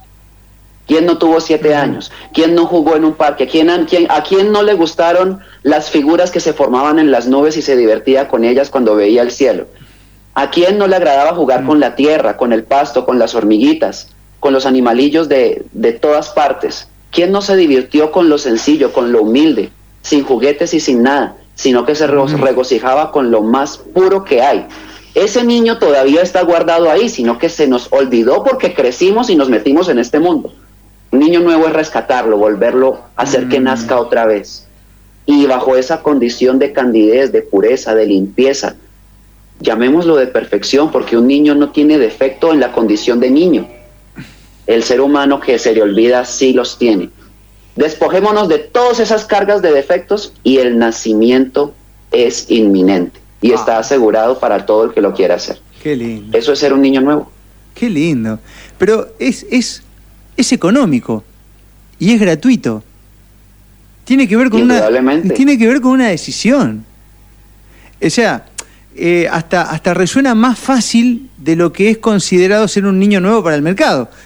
[0.88, 2.12] ¿Quién no tuvo siete años?
[2.34, 3.48] ¿Quién no jugó en un parque?
[3.48, 7.28] ¿Quién, a, quién, ¿A quién no le gustaron las figuras que se formaban en las
[7.28, 9.68] nubes y se divertía con ellas cuando veía el cielo?
[10.36, 14.10] ¿A quién no le agradaba jugar con la tierra, con el pasto, con las hormiguitas,
[14.40, 16.88] con los animalillos de, de todas partes?
[17.10, 19.72] ¿Quién no se divirtió con lo sencillo, con lo humilde,
[20.02, 21.38] sin juguetes y sin nada?
[21.56, 24.68] Sino que se regocijaba con lo más puro que hay.
[25.16, 29.50] Ese niño todavía está guardado ahí, sino que se nos olvidó porque crecimos y nos
[29.50, 30.54] metimos en este mundo.
[31.12, 33.64] Un niño nuevo es rescatarlo, volverlo a hacer que mm.
[33.64, 34.68] nazca otra vez.
[35.26, 38.76] Y bajo esa condición de candidez, de pureza, de limpieza,
[39.62, 43.68] llamémoslo de perfección, porque un niño no tiene defecto en la condición de niño.
[44.68, 47.10] El ser humano que se le olvida sí los tiene.
[47.76, 51.74] Despojémonos de todas esas cargas de defectos y el nacimiento
[52.12, 53.80] es inminente y está ah.
[53.80, 55.60] asegurado para todo el que lo quiera hacer.
[55.84, 56.38] Qué lindo.
[56.38, 57.32] Eso es ser un niño nuevo.
[57.74, 58.40] Qué lindo.
[58.78, 59.84] Pero es, es,
[60.38, 61.24] es económico
[62.00, 62.84] y es gratuito.
[64.06, 64.88] Tiene que ver con una
[65.34, 66.86] tiene que ver con una decisión.
[68.02, 68.46] O sea,
[68.98, 73.44] eh, hasta, hasta resuena más fácil de lo que es considerado ser un niño nuevo
[73.44, 74.10] para el mercado.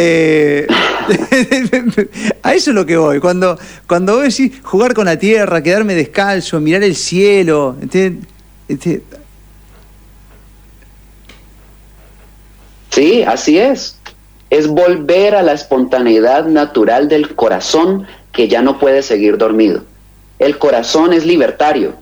[0.00, 0.66] Eh,
[2.42, 3.18] a eso es lo que voy.
[3.18, 3.58] Cuando,
[3.88, 7.76] cuando vos decís jugar con la tierra, quedarme descalzo, mirar el cielo.
[12.90, 13.98] Sí, así es.
[14.50, 19.84] Es volver a la espontaneidad natural del corazón que ya no puede seguir dormido.
[20.38, 21.94] El corazón es libertario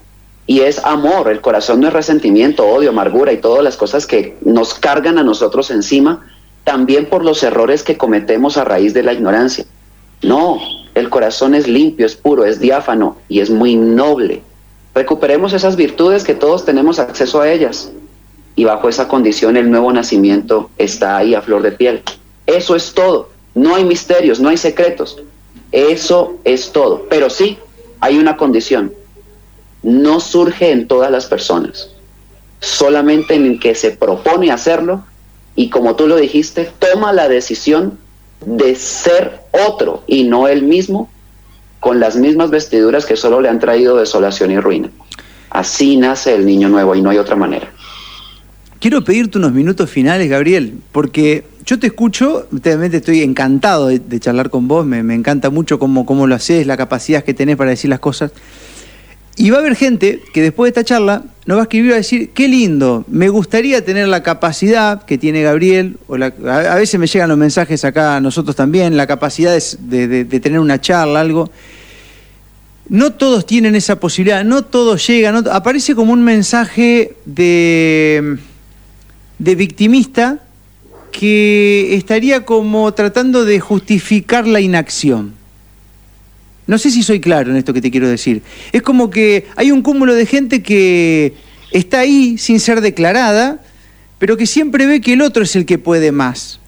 [0.46, 1.28] y es amor.
[1.28, 5.22] El corazón no es resentimiento, odio, amargura y todas las cosas que nos cargan a
[5.22, 6.26] nosotros encima,
[6.64, 9.64] también por los errores que cometemos a raíz de la ignorancia.
[10.22, 10.58] No,
[10.94, 14.42] el corazón es limpio, es puro, es diáfano y es muy noble.
[14.94, 17.92] Recuperemos esas virtudes que todos tenemos acceso a ellas.
[18.54, 22.02] Y bajo esa condición el nuevo nacimiento está ahí a flor de piel.
[22.46, 23.28] Eso es todo.
[23.54, 25.18] No hay misterios, no hay secretos.
[25.72, 27.04] Eso es todo.
[27.10, 27.58] Pero sí,
[28.00, 28.92] hay una condición.
[29.86, 31.88] No surge en todas las personas.
[32.60, 35.04] Solamente en el que se propone hacerlo
[35.54, 37.98] y como tú lo dijiste, toma la decisión
[38.44, 41.08] de ser otro y no el mismo
[41.80, 44.90] con las mismas vestiduras que solo le han traído desolación y ruina.
[45.50, 47.72] Así nace el niño nuevo y no hay otra manera.
[48.80, 54.50] Quiero pedirte unos minutos finales, Gabriel, porque yo te escucho, realmente estoy encantado de, charlar
[54.50, 57.88] con vos, me, encanta mucho cómo, cómo lo haces, la capacidad que tenés para decir
[57.88, 58.32] las cosas.
[59.36, 61.96] Y va a haber gente que después de esta charla nos va a escribir a
[61.96, 67.06] decir, qué lindo, me gustaría tener la capacidad que tiene Gabriel, o a, veces me
[67.06, 71.50] llegan los mensajes acá a nosotros también, la capacidad de, tener una charla, algo.
[72.88, 78.38] No todos tienen esa posibilidad, no todos llegan, aparece como un mensaje de,
[79.38, 80.40] de victimista
[81.12, 85.34] que estaría como tratando de justificar la inacción.
[86.66, 88.42] No sé si soy claro en esto que te quiero decir.
[88.72, 91.34] Es como que hay un cúmulo de gente que
[91.70, 93.62] está ahí sin ser declarada,
[94.18, 96.60] pero que siempre ve que el otro es el que puede más.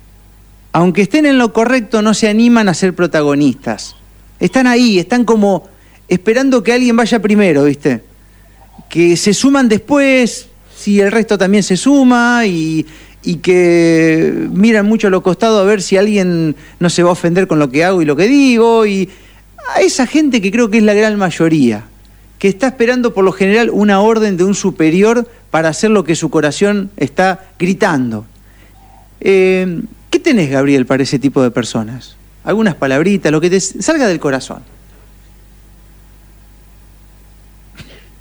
[0.73, 3.97] Aunque estén en lo correcto, no se animan a ser protagonistas.
[4.39, 5.69] Están ahí, están como
[6.07, 8.03] esperando que alguien vaya primero, ¿viste?
[8.89, 12.87] Que se suman después, si el resto también se suma y,
[13.25, 17.13] y que miran mucho a los costados a ver si alguien no se va a
[17.13, 19.09] ofender con lo que hago y lo que digo y
[19.69, 21.85] a esa gente que creo que es la gran mayoría,
[22.39, 26.17] que está esperando por lo general una orden de un superior para hacer lo que
[26.17, 28.25] su corazón está gritando.
[29.21, 32.17] Eh, ¿Qué tenés, Gabriel, para ese tipo de personas?
[32.45, 34.63] Algunas palabritas, lo que te salga del corazón.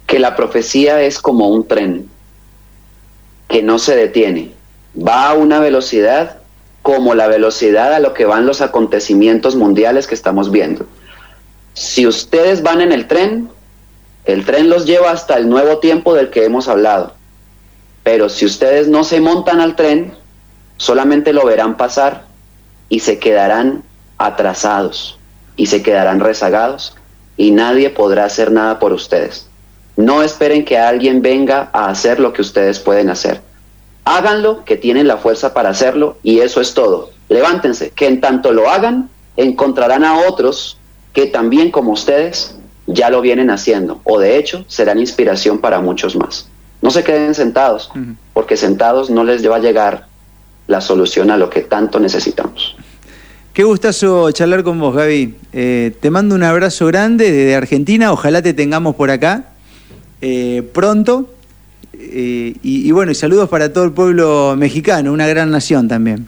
[0.05, 2.09] Que la profecía es como un tren
[3.47, 4.51] que no se detiene,
[4.97, 6.39] va a una velocidad
[6.81, 10.85] como la velocidad a lo que van los acontecimientos mundiales que estamos viendo.
[11.77, 13.51] Si ustedes van en el tren,
[14.25, 17.13] el tren los lleva hasta el nuevo tiempo del que hemos hablado.
[18.01, 20.15] Pero si ustedes no se montan al tren,
[20.77, 22.25] solamente lo verán pasar
[22.89, 23.83] y se quedarán
[24.17, 25.19] atrasados
[25.55, 26.95] y se quedarán rezagados
[27.37, 29.47] y nadie podrá hacer nada por ustedes.
[29.97, 33.41] No esperen que alguien venga a hacer lo que ustedes pueden hacer.
[34.03, 37.11] Háganlo, que tienen la fuerza para hacerlo y eso es todo.
[37.29, 40.76] Levántense, que en tanto lo hagan, encontrarán a otros
[41.17, 42.53] que también como ustedes
[42.85, 46.47] ya lo vienen haciendo o de hecho serán inspiración para muchos más.
[46.79, 47.89] No se queden sentados,
[48.33, 50.05] porque sentados no les va a llegar
[50.67, 52.75] la solución a lo que tanto necesitamos.
[53.51, 55.33] Qué gustazo charlar con vos, Gaby.
[55.53, 58.11] Eh, te mando un abrazo grande desde Argentina.
[58.11, 59.45] Ojalá te tengamos por acá
[60.21, 61.33] eh, pronto.
[61.93, 66.27] Eh, y, bueno, y saludos para todo el pueblo mexicano, una gran nación también.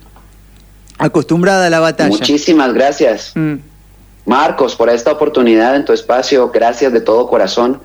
[0.98, 2.10] Acostumbrada a la batalla.
[2.10, 3.34] Muchísimas gracias.
[3.36, 3.70] Mm.
[4.30, 6.52] Marcos, por esta oportunidad en tu espacio.
[6.52, 7.82] Gracias de todo corazón.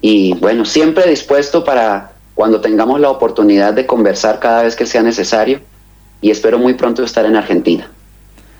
[0.00, 5.02] Y bueno, siempre dispuesto para cuando tengamos la oportunidad de conversar cada vez que sea
[5.02, 5.60] necesario.
[6.20, 7.90] Y espero muy pronto estar en Argentina.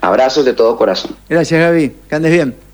[0.00, 1.14] Abrazos de todo corazón.
[1.28, 1.94] Gracias, Gaby.
[2.08, 2.67] Que andes bien.